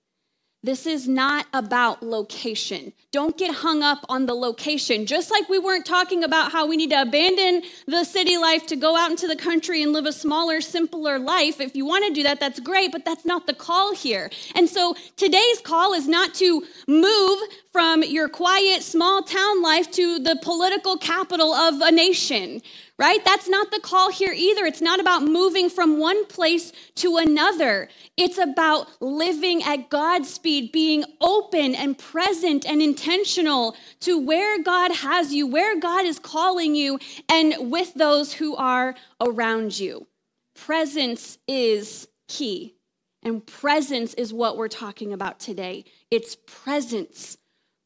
[0.61, 2.91] This is not about location.
[3.13, 5.05] Don't get hung up on the location.
[5.05, 8.75] Just like we weren't talking about how we need to abandon the city life to
[8.75, 11.61] go out into the country and live a smaller, simpler life.
[11.61, 14.29] If you want to do that, that's great, but that's not the call here.
[14.53, 17.39] And so today's call is not to move
[17.71, 22.61] from your quiet, small town life to the political capital of a nation
[22.99, 23.23] right?
[23.23, 24.65] That's not the call here either.
[24.65, 27.87] It's not about moving from one place to another.
[28.17, 34.91] It's about living at God's speed, being open and present and intentional to where God
[34.91, 40.05] has you, where God is calling you, and with those who are around you.
[40.53, 42.75] Presence is key.
[43.23, 45.85] And presence is what we're talking about today.
[46.11, 47.37] It's presence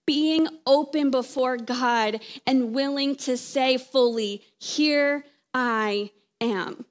[0.06, 5.24] being open before God and willing to say fully, Here
[5.54, 6.86] I am.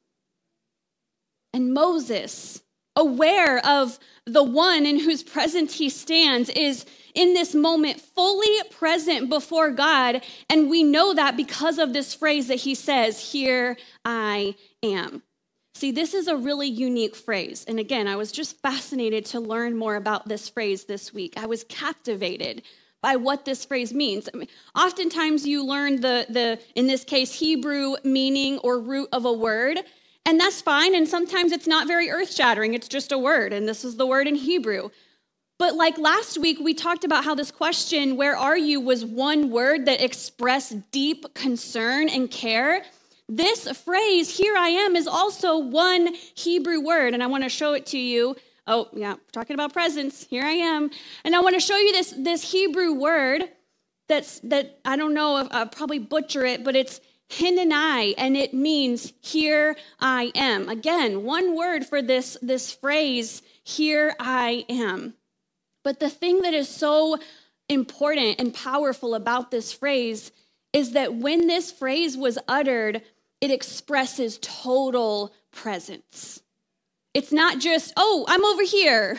[1.54, 2.62] And Moses
[2.96, 6.84] aware of the one in whose presence he stands, is
[7.14, 10.22] in this moment fully present before God.
[10.48, 15.22] And we know that because of this phrase that he says, Here I am.
[15.74, 17.64] See, this is a really unique phrase.
[17.66, 21.34] And again, I was just fascinated to learn more about this phrase this week.
[21.36, 22.62] I was captivated
[23.02, 24.28] by what this phrase means.
[24.32, 29.24] I mean, oftentimes you learn the, the, in this case, Hebrew meaning or root of
[29.24, 29.80] a word,
[30.24, 30.94] and that's fine.
[30.94, 34.06] And sometimes it's not very earth shattering, it's just a word, and this is the
[34.06, 34.90] word in Hebrew.
[35.58, 39.50] But like last week, we talked about how this question, where are you, was one
[39.50, 42.84] word that expressed deep concern and care.
[43.28, 47.74] This phrase, here I am, is also one Hebrew word, and I want to show
[47.74, 48.36] it to you.
[48.66, 50.24] Oh, yeah, talking about presence.
[50.24, 50.90] Here I am.
[51.24, 53.44] And I want to show you this, this Hebrew word
[54.08, 57.00] that's that I don't know if I'll probably butcher it, but it's
[57.30, 60.68] hinanai, and it means here I am.
[60.68, 65.14] Again, one word for this, this phrase, here I am.
[65.82, 67.18] But the thing that is so
[67.68, 70.30] important and powerful about this phrase
[70.72, 73.02] is that when this phrase was uttered,
[73.40, 76.42] it expresses total presence.
[77.14, 79.18] It's not just, oh, I'm over here,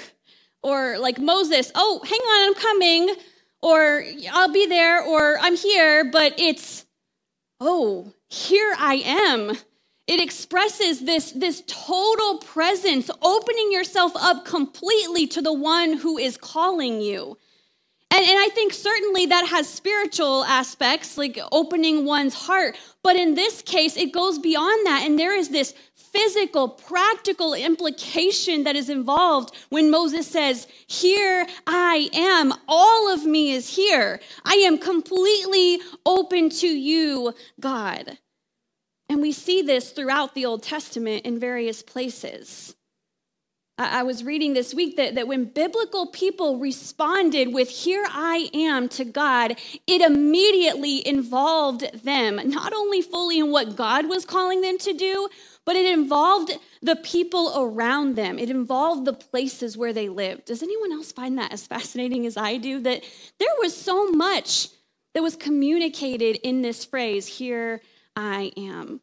[0.63, 3.15] or like Moses, oh, hang on, I'm coming,
[3.61, 6.85] or I'll be there, or I'm here, but it's,
[7.59, 9.55] oh, here I am.
[10.05, 16.35] It expresses this, this total presence, opening yourself up completely to the one who is
[16.35, 17.37] calling you.
[18.11, 22.75] And, and I think certainly that has spiritual aspects, like opening one's heart.
[23.01, 25.03] But in this case, it goes beyond that.
[25.05, 25.73] And there is this
[26.13, 32.53] physical, practical implication that is involved when Moses says, Here I am.
[32.67, 34.21] All of me is here.
[34.45, 38.19] I am completely open to you, God.
[39.09, 42.75] And we see this throughout the Old Testament in various places.
[43.79, 48.87] I was reading this week that, that when biblical people responded with, Here I am
[48.89, 49.57] to God,
[49.87, 55.27] it immediately involved them, not only fully in what God was calling them to do,
[55.65, 56.51] but it involved
[56.81, 58.37] the people around them.
[58.37, 60.45] It involved the places where they lived.
[60.45, 62.79] Does anyone else find that as fascinating as I do?
[62.81, 63.03] That
[63.39, 64.69] there was so much
[65.13, 67.81] that was communicated in this phrase, Here
[68.15, 69.01] I am.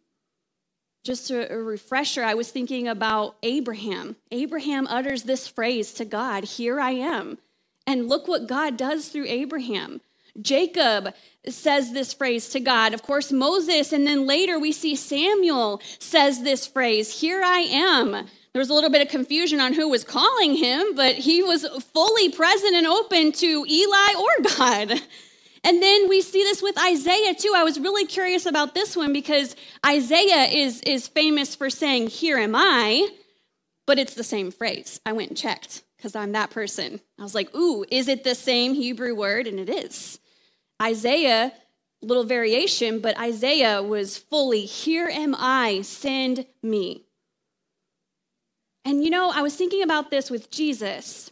[1.02, 4.16] Just a, refresher, I was thinking about Abraham.
[4.30, 7.38] Abraham utters this phrase to God, Here I am.
[7.86, 10.02] And look what God does through Abraham.
[10.40, 11.14] Jacob
[11.48, 12.94] says this phrase to God.
[12.94, 18.12] Of course, Moses, and then later we see Samuel says this phrase, Here I am.
[18.52, 21.64] There was a little bit of confusion on who was calling him, but he was
[21.92, 25.00] fully present and open to Eli or God.
[25.62, 27.52] And then we see this with Isaiah too.
[27.54, 29.54] I was really curious about this one because
[29.86, 33.08] Isaiah is, is famous for saying, Here am I,
[33.86, 35.00] but it's the same phrase.
[35.06, 36.98] I went and checked because I'm that person.
[37.18, 39.46] I was like, Ooh, is it the same Hebrew word?
[39.46, 40.18] And it is.
[40.80, 41.52] Isaiah,
[42.00, 47.04] little variation, but Isaiah was fully, Here am I, send me.
[48.86, 51.30] And you know, I was thinking about this with Jesus.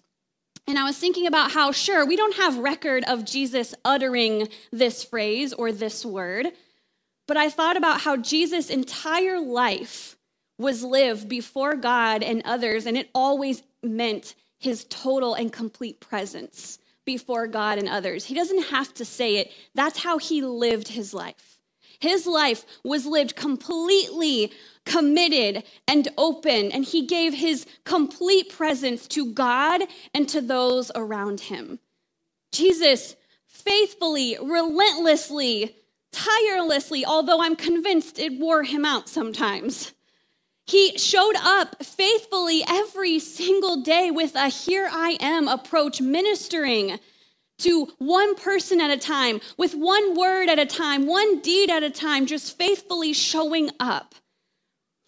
[0.66, 5.03] And I was thinking about how, sure, we don't have record of Jesus uttering this
[5.03, 6.49] phrase or this word,
[7.27, 10.19] but I thought about how Jesus' entire life
[10.59, 16.79] was lived before God and others, and it always meant his total and complete presence
[17.05, 18.25] before God and others.
[18.25, 21.59] He doesn't have to say it, that's how he lived his life.
[22.01, 24.53] His life was lived completely
[24.85, 29.83] committed and open, and he gave his complete presence to God
[30.15, 31.81] and to those around him.
[32.53, 35.77] Jesus faithfully, relentlessly,
[36.13, 39.93] tirelessly, although I'm convinced it wore him out sometimes.
[40.69, 46.99] He showed up faithfully every single day with a here I am approach, ministering
[47.61, 51.83] to one person at a time, with one word at a time, one deed at
[51.83, 54.14] a time, just faithfully showing up.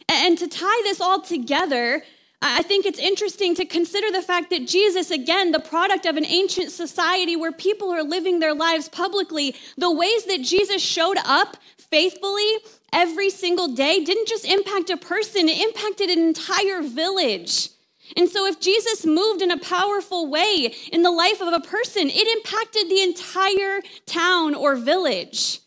[0.09, 2.03] And to tie this all together,
[2.41, 6.25] I think it's interesting to consider the fact that Jesus, again, the product of an
[6.25, 11.59] ancient society where people are living their lives publicly, the ways that Jesus showed up
[11.77, 12.51] faithfully
[12.93, 17.71] every single day didn't just impact a person, it impacted an entire village.
[18.17, 22.09] And so, if Jesus moved in a powerful way in the life of a person,
[22.09, 25.61] it impacted the entire town or village.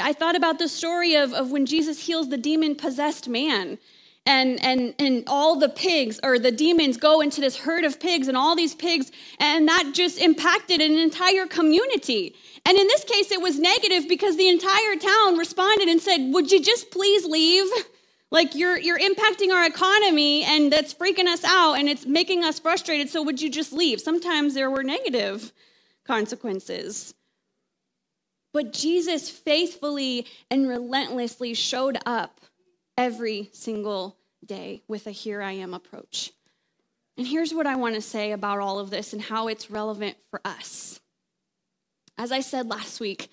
[0.00, 3.78] I thought about the story of, of when Jesus heals the demon possessed man.
[4.24, 8.28] And, and, and all the pigs or the demons go into this herd of pigs
[8.28, 9.10] and all these pigs,
[9.40, 12.36] and that just impacted an entire community.
[12.64, 16.52] And in this case, it was negative because the entire town responded and said, Would
[16.52, 17.66] you just please leave?
[18.32, 22.58] Like you're you're impacting our economy and that's freaking us out and it's making us
[22.58, 23.10] frustrated.
[23.10, 24.00] So would you just leave?
[24.00, 25.52] Sometimes there were negative
[26.06, 27.12] consequences.
[28.54, 32.40] But Jesus faithfully and relentlessly showed up
[33.02, 36.30] every single day with a here I am approach.
[37.18, 40.16] And here's what I want to say about all of this and how it's relevant
[40.30, 41.00] for us.
[42.16, 43.28] As I said last week,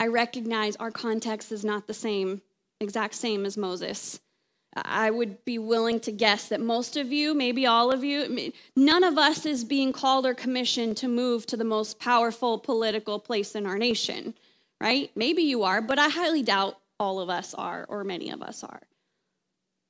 [0.00, 2.40] I recognize our context is not the same,
[2.80, 4.20] exact same as Moses.
[4.74, 9.04] I would be willing to guess that most of you, maybe all of you, none
[9.04, 13.54] of us is being called or commissioned to move to the most powerful political place
[13.54, 14.32] in our nation,
[14.80, 15.10] right?
[15.14, 18.64] Maybe you are, but I highly doubt all of us are, or many of us
[18.64, 18.80] are.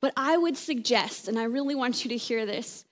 [0.01, 2.85] But I would suggest, and I really want you to hear this,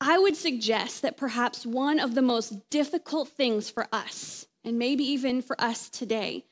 [0.00, 5.04] I would suggest that perhaps one of the most difficult things for us, and maybe
[5.04, 6.44] even for us today,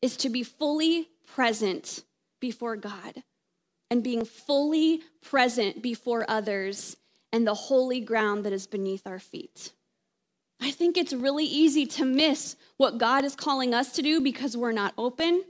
[0.00, 2.04] is to be fully present
[2.40, 3.22] before God
[3.90, 6.96] and being fully present before others
[7.32, 9.72] and the holy ground that is beneath our feet.
[10.60, 14.56] I think it's really easy to miss what God is calling us to do because
[14.56, 15.44] we're not open.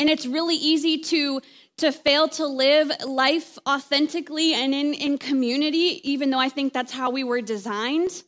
[0.00, 1.42] And it's really easy to,
[1.76, 6.90] to fail to live life authentically and in, in community, even though I think that's
[6.90, 8.22] how we were designed.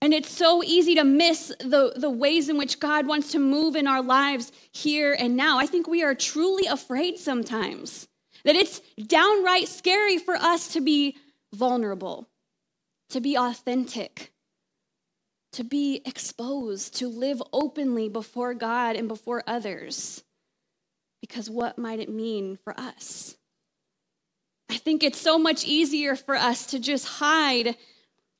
[0.00, 3.76] And it's so easy to miss the, the ways in which God wants to move
[3.76, 5.58] in our lives here and now.
[5.58, 8.08] I think we are truly afraid sometimes
[8.44, 11.18] that it's downright scary for us to be
[11.52, 12.30] vulnerable,
[13.10, 14.32] to be authentic,
[15.52, 20.22] to be exposed, to live openly before God and before others.
[21.26, 23.36] Because what might it mean for us?
[24.70, 27.76] I think it's so much easier for us to just hide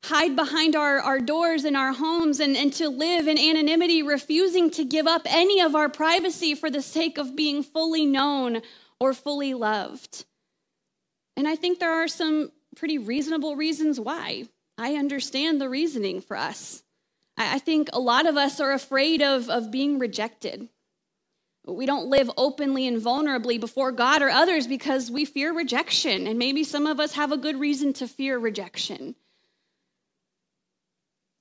[0.05, 4.71] hide behind our, our doors and our homes and, and to live in anonymity, refusing
[4.71, 8.63] to give up any of our privacy for the sake of being fully known
[9.01, 10.25] or fully loved.
[11.37, 14.45] And I think there are some pretty reasonable reasons why.
[14.79, 16.83] I understand the reasoning for us.
[17.37, 20.69] I, think a lot of us are afraid of, of being rejected.
[21.67, 26.29] We don't live openly and vulnerably before God or others because we fear rejection.
[26.29, 29.17] And maybe some of us have a good reason to fear rejection.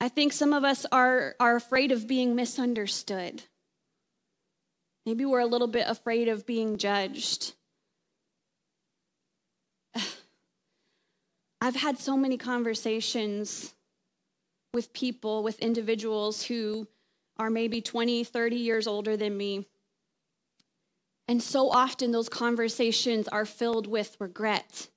[0.01, 3.43] I think some of us are, are afraid of being misunderstood.
[5.05, 7.53] Maybe we're a little bit afraid of being judged.
[11.61, 13.75] I've had so many conversations
[14.73, 16.87] with people, with individuals who
[17.37, 19.67] are maybe 20, 30 years older than me.
[21.27, 24.89] And so often those conversations are filled with regret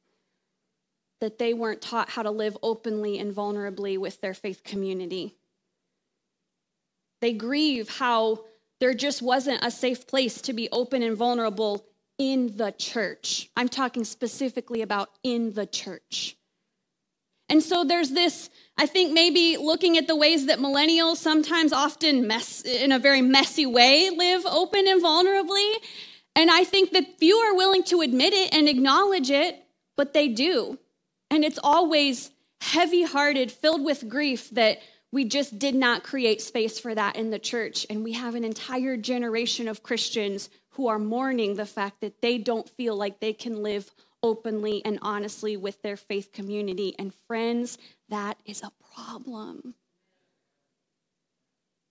[1.20, 5.34] that they weren't taught how to live openly and vulnerably with their faith community.
[7.20, 8.44] They grieve how
[8.80, 11.84] there just wasn't a safe place to be open and vulnerable
[12.18, 13.50] in the church.
[13.56, 16.36] I'm talking specifically about in the church.
[17.48, 22.26] And so there's this, I think maybe looking at the ways that millennials sometimes often
[22.26, 25.72] mess in a very messy way live open and vulnerably.
[26.34, 29.64] And I think that few are willing to admit it and acknowledge it,
[29.96, 30.78] but they do.
[31.30, 34.78] And it's always heavy hearted, filled with grief that
[35.10, 37.86] we just did not create space for that in the church.
[37.88, 42.38] And we have an entire generation of Christians who are mourning the fact that they
[42.38, 43.90] don't feel like they can live
[44.22, 46.94] openly and honestly with their faith community.
[46.98, 49.74] And friends, that is a problem.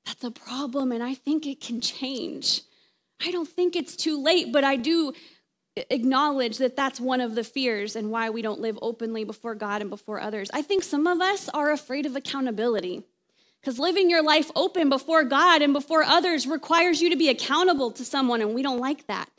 [0.05, 2.61] That's a problem, and I think it can change.
[3.21, 5.13] I don't think it's too late, but I do
[5.89, 9.81] acknowledge that that's one of the fears and why we don't live openly before God
[9.81, 10.49] and before others.
[10.53, 13.03] I think some of us are afraid of accountability
[13.61, 17.91] because living your life open before God and before others requires you to be accountable
[17.91, 19.29] to someone, and we don't like that.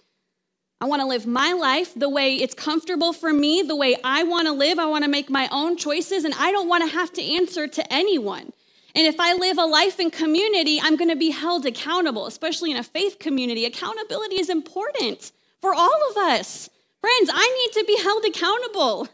[0.80, 4.22] I want to live my life the way it's comfortable for me, the way I
[4.22, 4.78] want to live.
[4.78, 7.66] I want to make my own choices, and I don't want to have to answer
[7.66, 8.52] to anyone.
[8.94, 12.70] And if I live a life in community, I'm going to be held accountable, especially
[12.70, 13.64] in a faith community.
[13.64, 16.70] Accountability is important for all of us.
[17.00, 19.08] Friends, I need to be held accountable.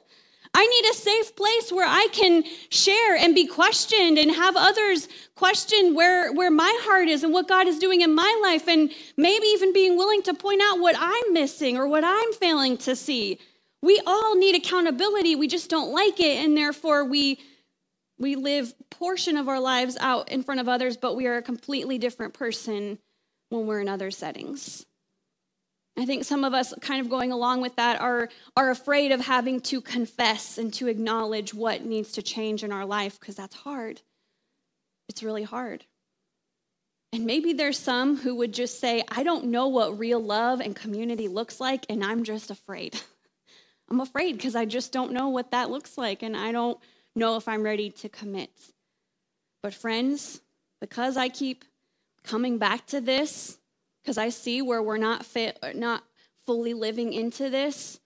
[0.57, 5.09] I need a safe place where I can share and be questioned and have others
[5.35, 8.93] question where, where my heart is and what God is doing in my life, and
[9.17, 12.95] maybe even being willing to point out what I'm missing or what I'm failing to
[12.95, 13.41] see.
[13.83, 15.35] We all need accountability.
[15.35, 17.41] We just don't like it, and therefore we
[18.25, 21.43] we live portion of our lives out in front of others, but we are a
[21.43, 22.99] completely different person
[23.51, 24.87] when we're in other settings.
[25.99, 29.21] I think some of us kind of going along with that are, are afraid of
[29.21, 33.57] having to confess and to acknowledge what needs to change in our life because that's
[33.57, 34.01] hard.
[35.11, 35.85] It's really hard.
[37.13, 40.75] And maybe there's some who would just say, I don't know what real love and
[40.75, 42.99] community looks like, and I'm just afraid.
[43.91, 46.81] I'm afraid because I just don't know what that looks like, and I don't
[47.15, 48.51] know if I'm ready to commit.
[49.63, 50.41] But, friends,
[50.81, 51.65] because I keep
[52.23, 53.59] coming back to this,
[54.03, 56.05] because I see where we're not fit, not
[56.47, 58.01] fully living into this,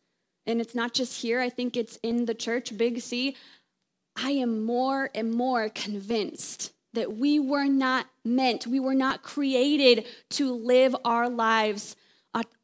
[0.47, 3.37] and it's not just here, I think it's in the church, Big C.
[4.17, 10.07] I am more and more convinced that we were not meant, we were not created
[10.31, 11.97] to live our lives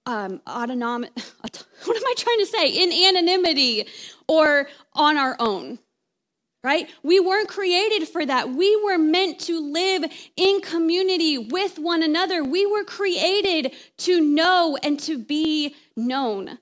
[0.07, 2.69] um, autonomous, what am I trying to say?
[2.69, 3.87] In anonymity
[4.29, 5.79] or on our own,
[6.65, 6.91] right?
[7.03, 8.51] We weren't created for that.
[8.51, 12.43] We were meant to live in community with one another.
[12.43, 16.59] We were created to know and to be known.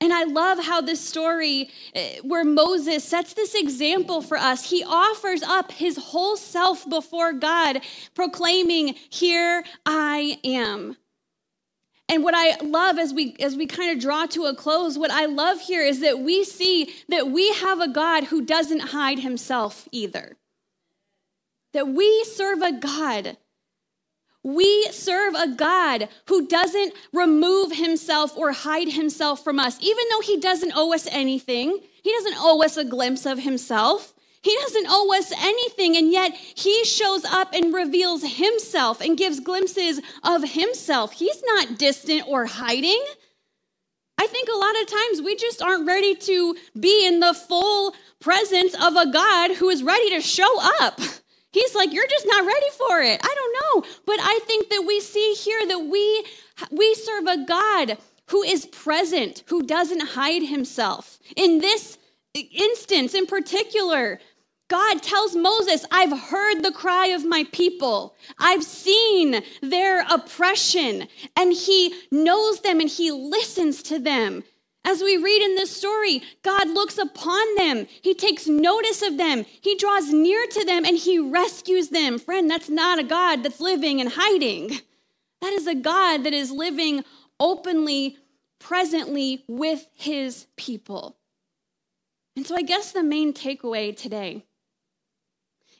[0.00, 4.84] And I love how this story, eh, where Moses sets this example for us, he
[4.84, 7.80] offers up his whole self before God,
[8.14, 10.96] proclaiming, Here I am.
[12.08, 15.10] And what I love as we as we kind of draw to a close, what
[15.10, 19.18] I love here is that we see that we have a God who doesn't hide
[19.18, 20.36] himself either.
[21.72, 23.36] That we serve a God
[24.46, 30.20] we serve a God who doesn't remove himself or hide himself from us, even though
[30.20, 31.80] he doesn't owe us anything.
[32.04, 34.14] He doesn't owe us a glimpse of himself.
[34.46, 39.40] He doesn't owe us anything, and yet he shows up and reveals himself and gives
[39.40, 41.10] glimpses of himself.
[41.10, 43.04] He's not distant or hiding.
[44.16, 47.96] I think a lot of times we just aren't ready to be in the full
[48.20, 51.00] presence of a God who is ready to show up.
[51.50, 53.20] He's like, you're just not ready for it.
[53.24, 53.90] I don't know.
[54.06, 56.24] But I think that we see here that we
[56.70, 57.98] we serve a God
[58.30, 61.18] who is present, who doesn't hide himself.
[61.34, 61.98] In this
[62.34, 64.20] instance in particular,
[64.68, 68.16] God tells Moses, I've heard the cry of my people.
[68.38, 71.06] I've seen their oppression,
[71.36, 74.42] and he knows them and he listens to them.
[74.84, 77.86] As we read in this story, God looks upon them.
[78.02, 79.44] He takes notice of them.
[79.60, 82.20] He draws near to them and he rescues them.
[82.20, 84.78] Friend, that's not a God that's living and hiding.
[85.42, 87.04] That is a God that is living
[87.38, 88.16] openly,
[88.58, 91.18] presently with his people.
[92.36, 94.45] And so I guess the main takeaway today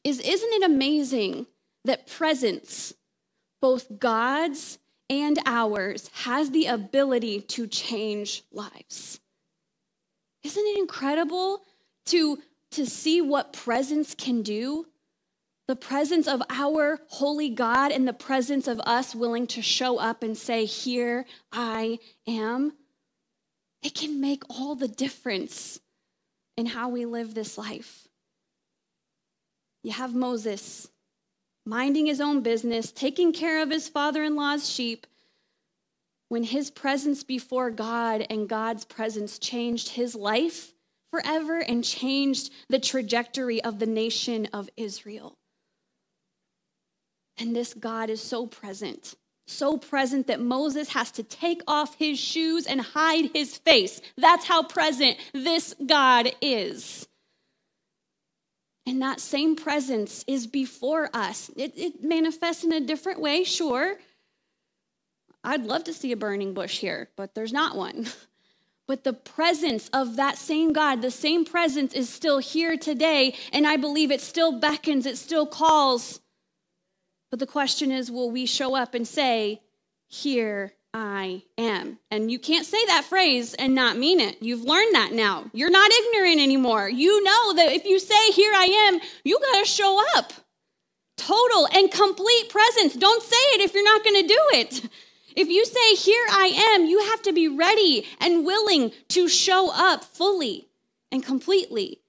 [0.07, 1.47] is isn't it amazing
[1.85, 2.95] that presence,
[3.61, 4.79] both God's
[5.11, 9.21] and ours has the ability to change lives.
[10.45, 11.63] Isn't it incredible
[12.07, 12.39] to,
[12.73, 14.87] to see what presence can do?
[15.67, 20.23] The presence of our holy God and the presence of us willing to show up
[20.23, 21.99] and say, Here I
[22.29, 22.73] am.
[23.83, 25.81] It can make all the difference
[26.57, 28.06] in how we live this life.
[29.87, 30.89] You have Moses
[31.65, 35.07] minding his own business, taking care of his father in law's sheep,
[36.29, 40.73] when his presence before God and God's presence changed his life
[41.13, 45.39] forever and changed the trajectory of the nation of Israel.
[47.39, 49.15] And this God is so present,
[49.47, 54.01] so present that Moses has to take off his shoes and hide his face.
[54.19, 57.07] That's how present this God is.
[58.87, 61.51] And that same presence is before us.
[61.57, 63.97] It, it, manifests in a different way, sure.
[65.43, 68.07] I'd love to see a burning bush here, but there's not one.
[68.89, 73.35] But the presence of that same God, the same presence is still here today.
[73.53, 76.21] And I believe it still beckons, it still calls.
[77.31, 79.61] But the question is will we show up and say,
[80.07, 81.99] Here I am.
[82.11, 84.43] And you can't say that phrase and not mean it.
[84.43, 85.45] You've learned that now.
[85.53, 86.89] You're not ignorant anymore.
[86.89, 90.33] You know that if you say, Here I am, you got to show up.
[91.19, 92.95] Total and complete presence.
[92.95, 94.89] Don't say it if you're not going to do it.
[95.37, 99.71] If you say, Here I am, you have to be ready and willing to show
[99.75, 100.67] up fully
[101.13, 102.01] and completely.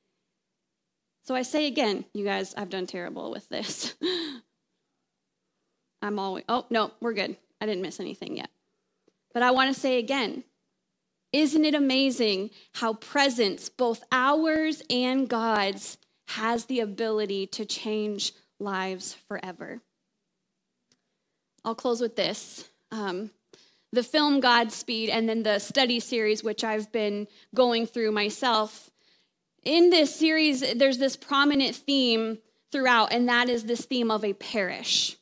[1.23, 3.95] So I say again, you guys, I've done terrible with this.
[6.01, 7.35] I'm always, oh, no, we're good.
[7.59, 8.49] I didn't miss anything yet.
[9.38, 10.45] But I want to say again,
[11.31, 19.13] isn't it amazing how presence, both ours and God's, has the ability to change lives
[19.27, 19.79] forever?
[21.63, 22.67] I'll close with this.
[22.91, 23.29] Um,
[23.91, 28.89] the film Godspeed and then the study series, which I've been going through myself.
[29.63, 32.39] In this series, there's this prominent theme
[32.71, 35.15] throughout, and that is this theme of a parish.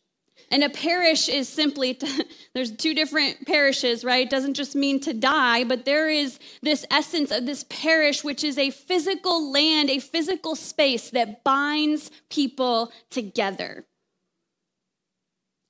[0.56, 4.26] And a parish is simply, to, there's two different parishes, right?
[4.26, 8.42] It doesn't just mean to die, but there is this essence of this parish, which
[8.42, 13.86] is a physical land, a physical space that binds people together.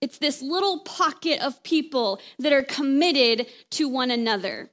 [0.01, 4.69] It's this little pocket of people that are committed to one another.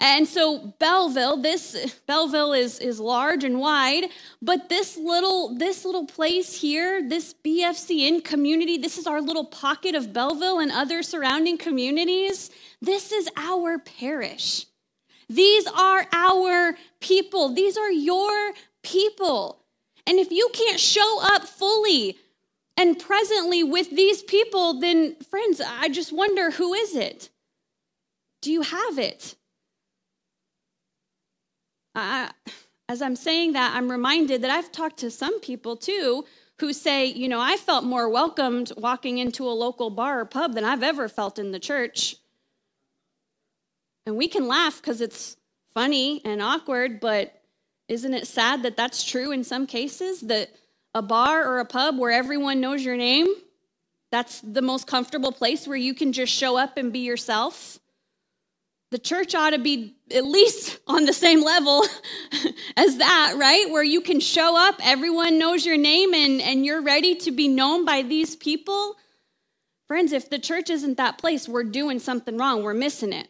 [0.00, 4.06] And so Belleville, this Belleville is, is large and wide,
[4.42, 9.94] but this little this little place here, this BFCN community, this is our little pocket
[9.94, 12.50] of Belleville and other surrounding communities.
[12.82, 14.66] This is our parish.
[15.28, 17.54] These are our people.
[17.54, 19.62] These are your people.
[20.06, 22.16] And if you can't show up fully
[22.76, 27.30] and presently with these people, then friends, I just wonder who is it?
[28.42, 29.34] Do you have it?
[31.96, 32.30] I,
[32.88, 36.24] as I'm saying that, I'm reminded that I've talked to some people too
[36.58, 40.54] who say, you know, I felt more welcomed walking into a local bar or pub
[40.54, 42.16] than I've ever felt in the church.
[44.06, 45.36] And we can laugh because it's
[45.74, 47.42] funny and awkward, but
[47.88, 50.20] isn't it sad that that's true in some cases?
[50.22, 50.50] That
[50.94, 53.26] a bar or a pub where everyone knows your name,
[54.10, 57.78] that's the most comfortable place where you can just show up and be yourself.
[58.90, 61.84] The church ought to be at least on the same level
[62.76, 63.70] as that, right?
[63.70, 67.48] Where you can show up, everyone knows your name, and, and you're ready to be
[67.48, 68.96] known by these people.
[69.88, 72.62] Friends, if the church isn't that place, we're doing something wrong.
[72.62, 73.28] We're missing it.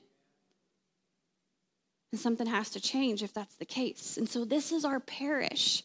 [2.13, 4.17] And something has to change if that's the case.
[4.17, 5.83] And so this is our parish.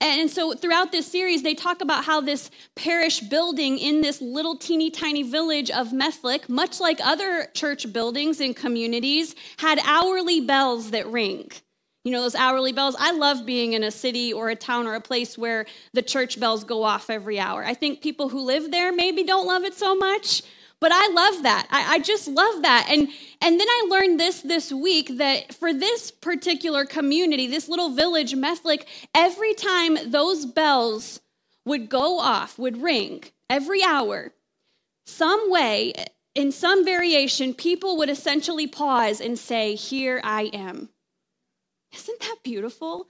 [0.00, 4.56] And so throughout this series, they talk about how this parish building in this little
[4.56, 10.90] teeny tiny village of Methlick, much like other church buildings and communities, had hourly bells
[10.90, 11.50] that ring.
[12.04, 12.94] You know, those hourly bells.
[12.98, 16.38] I love being in a city or a town or a place where the church
[16.38, 17.64] bells go off every hour.
[17.64, 20.42] I think people who live there maybe don't love it so much,
[20.80, 21.66] but I love that.
[21.70, 22.86] I, I, just love that.
[22.90, 23.08] And
[23.40, 28.34] and then I learned this this week that for this particular community, this little village,
[28.34, 31.20] Methlick, every time those bells
[31.64, 34.32] would go off, would ring every hour,
[35.06, 35.92] some way,
[36.34, 40.90] in some variation, people would essentially pause and say, Here I am.
[41.94, 43.08] Isn't that beautiful?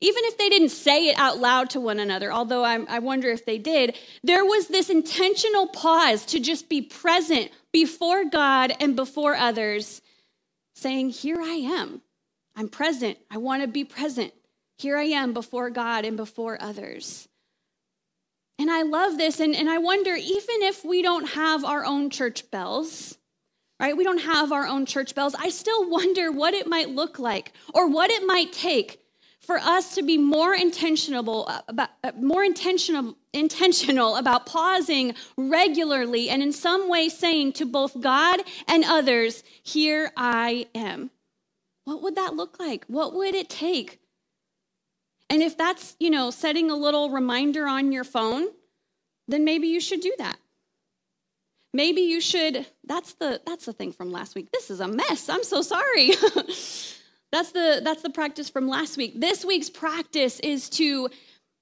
[0.00, 3.30] Even if they didn't say it out loud to one another, although I'm, i wonder
[3.30, 8.96] if they did, there was this intentional pause to just be present before God and
[8.96, 10.02] before others,
[10.74, 12.02] saying, Here I am.
[12.56, 13.18] I'm present.
[13.30, 14.32] I want to be present.
[14.78, 17.28] Here I am before God and before others.
[18.58, 19.40] And I love this.
[19.40, 23.16] And, and I wonder, even if we don't have our own church bells,
[23.80, 23.96] right?
[23.96, 25.34] We don't have our own church bells.
[25.34, 29.03] I still wonder what it might look like or what it might take
[29.44, 36.42] for us to be more intentional about uh, more intentional intentional about pausing regularly and
[36.42, 41.10] in some way saying to both God and others, "Here I am."
[41.84, 42.84] What would that look like?
[42.86, 44.00] What would it take?
[45.30, 48.48] And if that's, you know, setting a little reminder on your phone,
[49.28, 50.38] then maybe you should do that.
[51.72, 54.52] Maybe you should that's the that's the thing from last week.
[54.52, 55.28] This is a mess.
[55.28, 56.12] I'm so sorry.
[57.34, 59.20] That's the that's the practice from last week.
[59.20, 61.08] This week's practice is to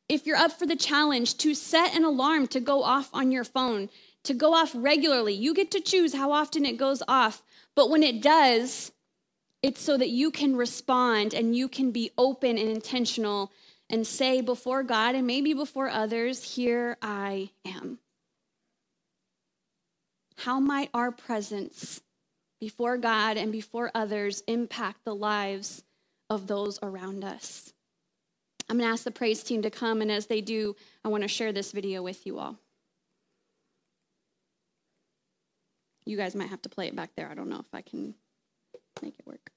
[0.06, 3.42] if you're up for the challenge to set an alarm to go off on your
[3.42, 3.88] phone,
[4.24, 5.32] to go off regularly.
[5.32, 7.42] You get to choose how often it goes off,
[7.74, 8.92] but when it does,
[9.62, 13.50] it's so that you can respond and you can be open and intentional
[13.88, 17.98] and say before God and maybe before others, Here I am.
[20.36, 22.02] How might our presence
[22.62, 25.82] before God and before others impact the lives
[26.30, 27.72] of those around us.
[28.70, 31.24] I'm going to ask the praise team to come, and as they do, I want
[31.24, 32.56] to share this video with you all.
[36.06, 37.28] You guys might have to play it back there.
[37.28, 38.14] I don't know if I can
[39.02, 39.50] make it work.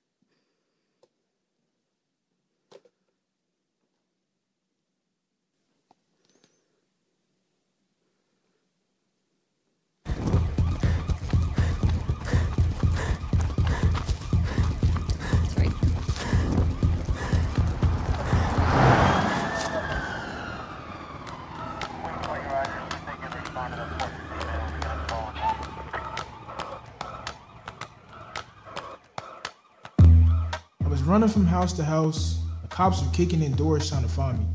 [31.06, 32.40] Running from house to house.
[32.64, 34.46] The cops were kicking in doors trying to find me.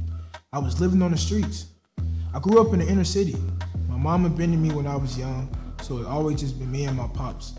[0.53, 1.67] I was living on the streets.
[2.35, 3.37] I grew up in the inner city.
[3.89, 5.49] My mom abandoned me when I was young,
[5.83, 7.55] so it always just been me and my pops.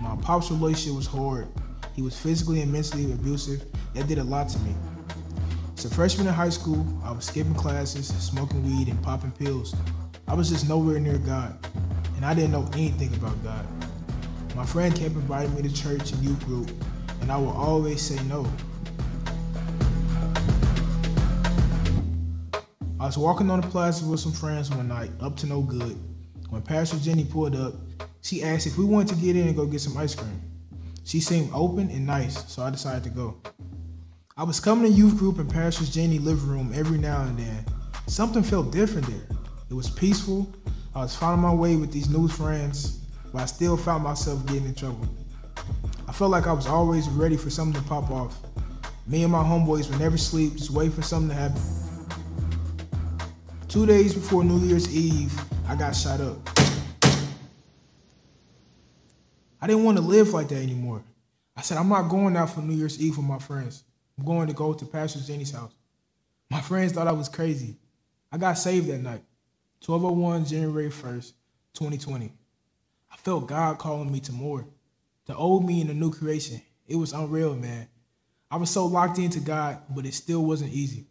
[0.00, 1.46] My pops' relationship was hard.
[1.94, 3.64] He was physically and mentally abusive.
[3.94, 4.74] That did a lot to me.
[5.76, 9.76] As a freshman in high school, I was skipping classes, smoking weed, and popping pills.
[10.26, 11.56] I was just nowhere near God,
[12.16, 13.66] and I didn't know anything about God.
[14.56, 16.70] My friend kept inviting me to church and youth group,
[17.20, 18.46] and I will always say no.
[23.00, 25.96] I was walking on the plaza with some friends one night, up to no good.
[26.50, 27.74] When Pastor Jenny pulled up,
[28.22, 30.42] she asked if we wanted to get in and go get some ice cream.
[31.04, 33.40] She seemed open and nice, so I decided to go.
[34.36, 37.64] I was coming to youth group in Pastor Jenny's living room every now and then.
[38.06, 39.36] Something felt different there.
[39.70, 40.52] It was peaceful.
[40.94, 42.98] I was finding my way with these new friends,
[43.32, 45.08] but I still found myself getting in trouble.
[46.08, 48.34] I felt like I was always ready for something to pop off.
[49.06, 51.60] Me and my homeboys would never sleep, just wait for something to happen.
[53.68, 55.38] Two days before New Year's Eve,
[55.68, 56.38] I got shot up.
[59.60, 61.02] I didn't want to live like that anymore.
[61.54, 63.84] I said, I'm not going out for New Year's Eve with my friends.
[64.16, 65.74] I'm going to go to Pastor Jenny's house.
[66.50, 67.76] My friends thought I was crazy.
[68.32, 69.22] I got saved that night,
[69.84, 71.32] 1201 January 1st,
[71.74, 72.32] 2020.
[73.12, 74.64] I felt God calling me to more,
[75.28, 76.60] the old me and the new creation.
[76.88, 77.86] It was unreal, man.
[78.50, 81.04] I was so locked into God, but it still wasn't easy.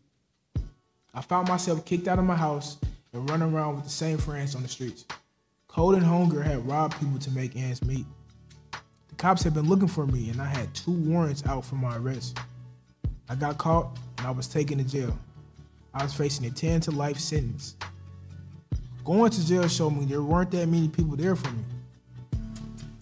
[1.14, 2.78] I found myself kicked out of my house
[3.14, 5.06] and running around with the same friends on the streets.
[5.68, 8.08] Cold and hunger had robbed people to make ends meet.
[8.72, 11.96] The cops had been looking for me, and I had two warrants out for my
[11.98, 12.40] arrest.
[13.30, 15.16] I got caught, and I was taken to jail.
[15.94, 17.76] I was facing a 10 to life sentence.
[19.06, 21.64] Going to jail showed me there weren't that many people there for me.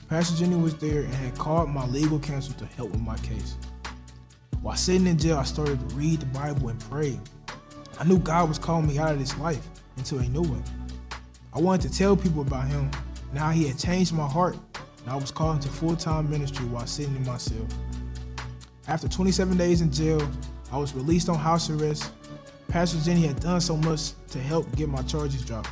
[0.08, 3.56] Pastor Jenny was there and had called my legal counsel to help with my case.
[4.62, 7.20] While sitting in jail, I started to read the Bible and pray.
[8.00, 9.68] I knew God was calling me out of this life
[9.98, 10.64] into a new one.
[11.54, 12.92] I wanted to tell people about Him
[13.32, 16.66] and how He had changed my heart, and I was called into full time ministry
[16.68, 17.66] while sitting in my cell.
[18.88, 20.22] After 27 days in jail,
[20.72, 22.12] I was released on house arrest.
[22.68, 25.70] Pastor Jenny had done so much to help get my charges dropped.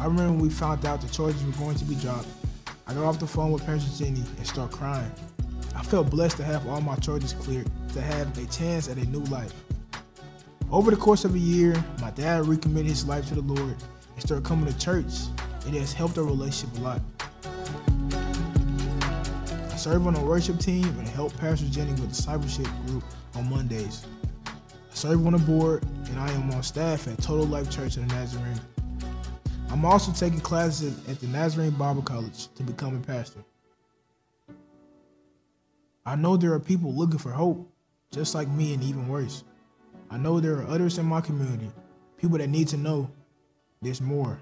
[0.00, 2.28] I remember we found out the charges were going to be dropped.
[2.86, 5.10] I got off the phone with Pastor Jenny and start crying.
[5.74, 9.04] I felt blessed to have all my charges cleared, to have a chance at a
[9.06, 9.54] new life.
[10.70, 13.74] Over the course of a year, my dad recommitted his life to the Lord
[14.14, 15.12] and started coming to church.
[15.66, 17.00] It has helped our relationship a lot.
[19.70, 23.04] I serve on a worship team and help Pastor Jenny with the discipleship group
[23.34, 24.04] on Mondays.
[24.46, 28.06] I serve on a board and I am on staff at Total Life Church in
[28.06, 28.60] the Nazarene.
[29.74, 33.40] I'm also taking classes at the Nazarene Bible College to become a pastor.
[36.06, 37.68] I know there are people looking for hope,
[38.12, 39.42] just like me and even worse.
[40.12, 41.72] I know there are others in my community,
[42.18, 43.10] people that need to know
[43.82, 44.38] there's more.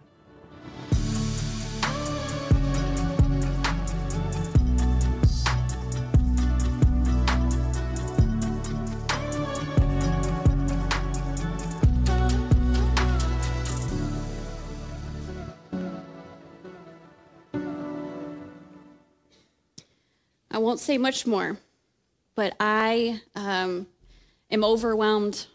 [20.62, 21.58] Won't say much more,
[22.34, 23.86] but I um,
[24.50, 25.46] am overwhelmed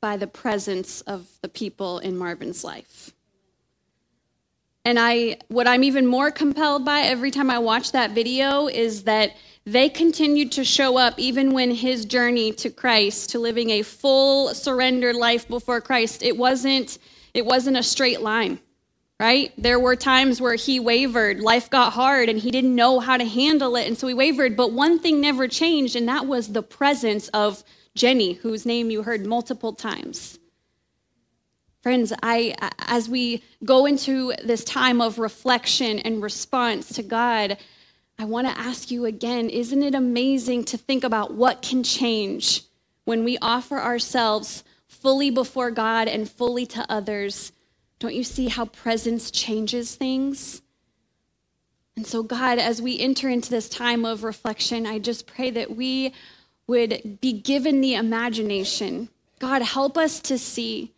[0.00, 3.12] by the presence of the people in Marvin's life.
[4.84, 9.04] And I what I'm even more compelled by every time I watch that video is
[9.04, 9.30] that
[9.64, 14.52] they continued to show up even when his journey to Christ, to living a full
[14.54, 16.98] surrendered life before Christ, it wasn't
[17.32, 18.60] it wasn't a straight line.
[19.20, 19.52] Right?
[19.56, 23.24] There were times where he wavered, life got hard and he didn't know how to
[23.24, 26.62] handle it and so he wavered, but one thing never changed and that was the
[26.62, 27.62] presence of
[27.94, 30.38] Jenny, whose name you heard multiple times.
[31.80, 37.58] Friends, I as we go into this time of reflection and response to God,
[38.18, 42.62] I want to ask you again, isn't it amazing to think about what can change
[43.04, 47.52] when we offer ourselves fully before God and fully to others?
[47.98, 50.62] Don't you see how presence changes things?
[51.96, 55.76] And so, God, as we enter into this time of reflection, I just pray that
[55.76, 56.12] we
[56.66, 59.08] would be given the imagination.
[59.38, 60.92] God, help us to see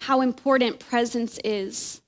[0.00, 2.00] how important presence is.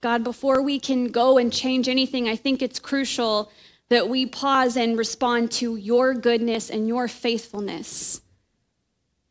[0.00, 3.50] God, before we can go and change anything, I think it's crucial
[3.88, 8.20] that we pause and respond to your goodness and your faithfulness.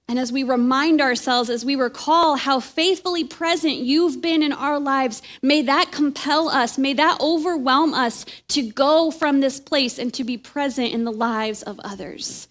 [0.07, 4.79] And as we remind ourselves, as we recall how faithfully present you've been in our
[4.79, 10.13] lives, may that compel us, may that overwhelm us to go from this place and
[10.13, 12.49] to be present in the lives of others.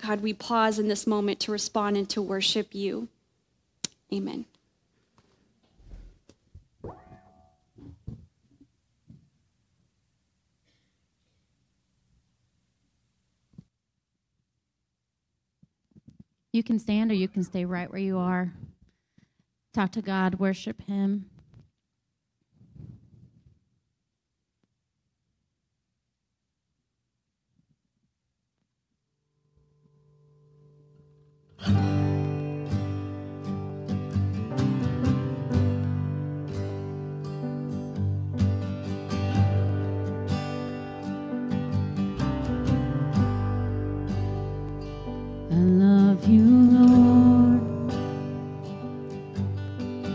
[0.00, 3.08] God, we pause in this moment to respond and to worship you.
[4.12, 4.44] Amen.
[16.54, 18.52] You can stand or you can stay right where you are.
[19.72, 21.28] Talk to God, worship Him.
[46.26, 46.44] you,
[46.78, 47.60] Lord.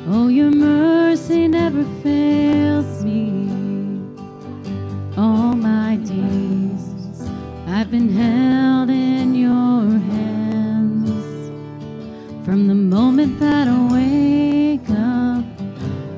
[0.07, 3.29] Oh, your mercy never fails me.
[5.17, 7.29] All my days
[7.67, 11.51] I've been held in your hands.
[12.43, 15.45] From the moment that I wake up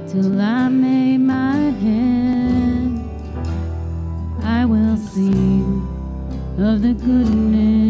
[0.08, 2.92] till I lay my head,
[4.44, 5.86] I will sing
[6.58, 7.81] of the goodness.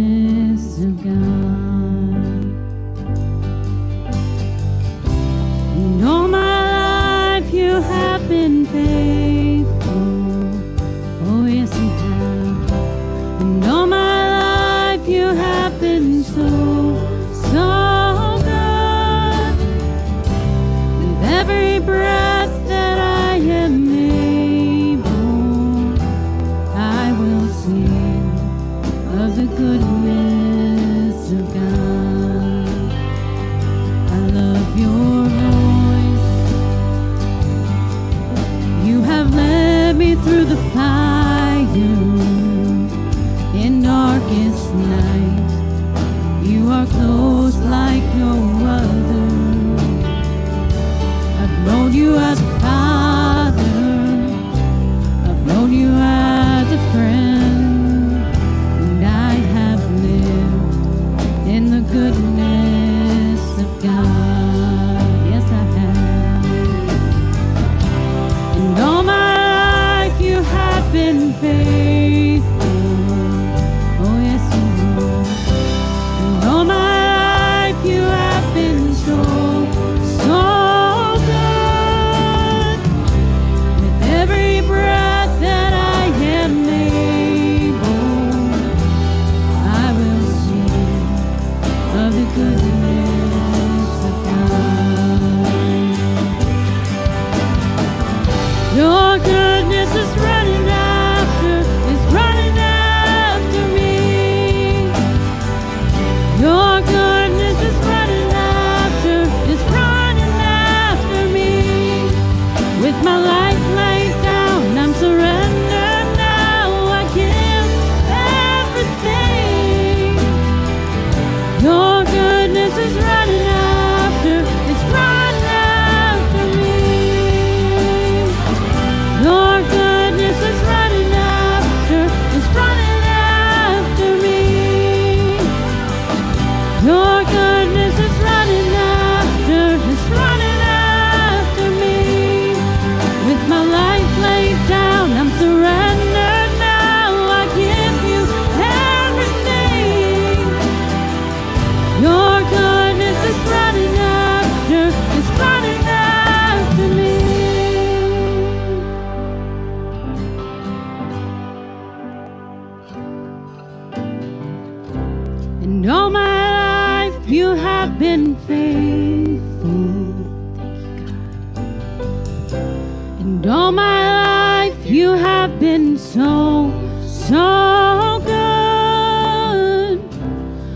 [165.82, 170.14] And all my life you have been faithful.
[170.56, 173.20] Thank you, God.
[173.20, 176.70] And all my life you have been so,
[177.08, 179.98] so good.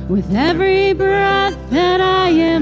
[0.09, 2.54] With every breath that I am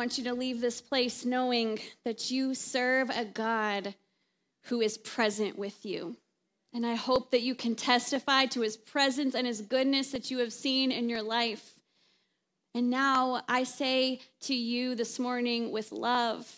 [0.00, 3.94] want you to leave this place knowing that you serve a God
[4.62, 6.16] who is present with you.
[6.72, 10.38] And I hope that you can testify to his presence and his goodness that you
[10.38, 11.74] have seen in your life.
[12.74, 16.50] And now I say to you this morning with love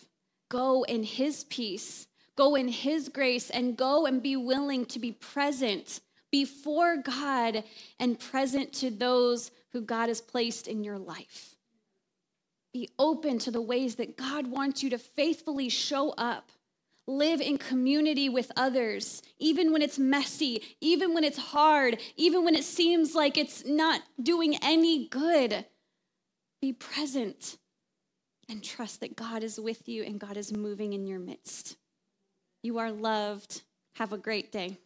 [0.47, 2.07] go in his peace,
[2.37, 5.99] go in his grace, and go and be willing to be present
[6.31, 7.65] before God
[7.99, 11.52] and present to those who God has placed in your life.
[12.73, 16.51] Be open to the ways that God wants you to faithfully show up.
[17.05, 22.55] Live in community with others, even when it's messy, even when it's hard, even when
[22.55, 25.65] it seems like it's not doing any good.
[26.61, 27.57] Be present
[28.49, 31.75] and trust that God is with you and God is moving in your midst.
[32.63, 33.61] You are loved.
[33.95, 34.77] Have a great day.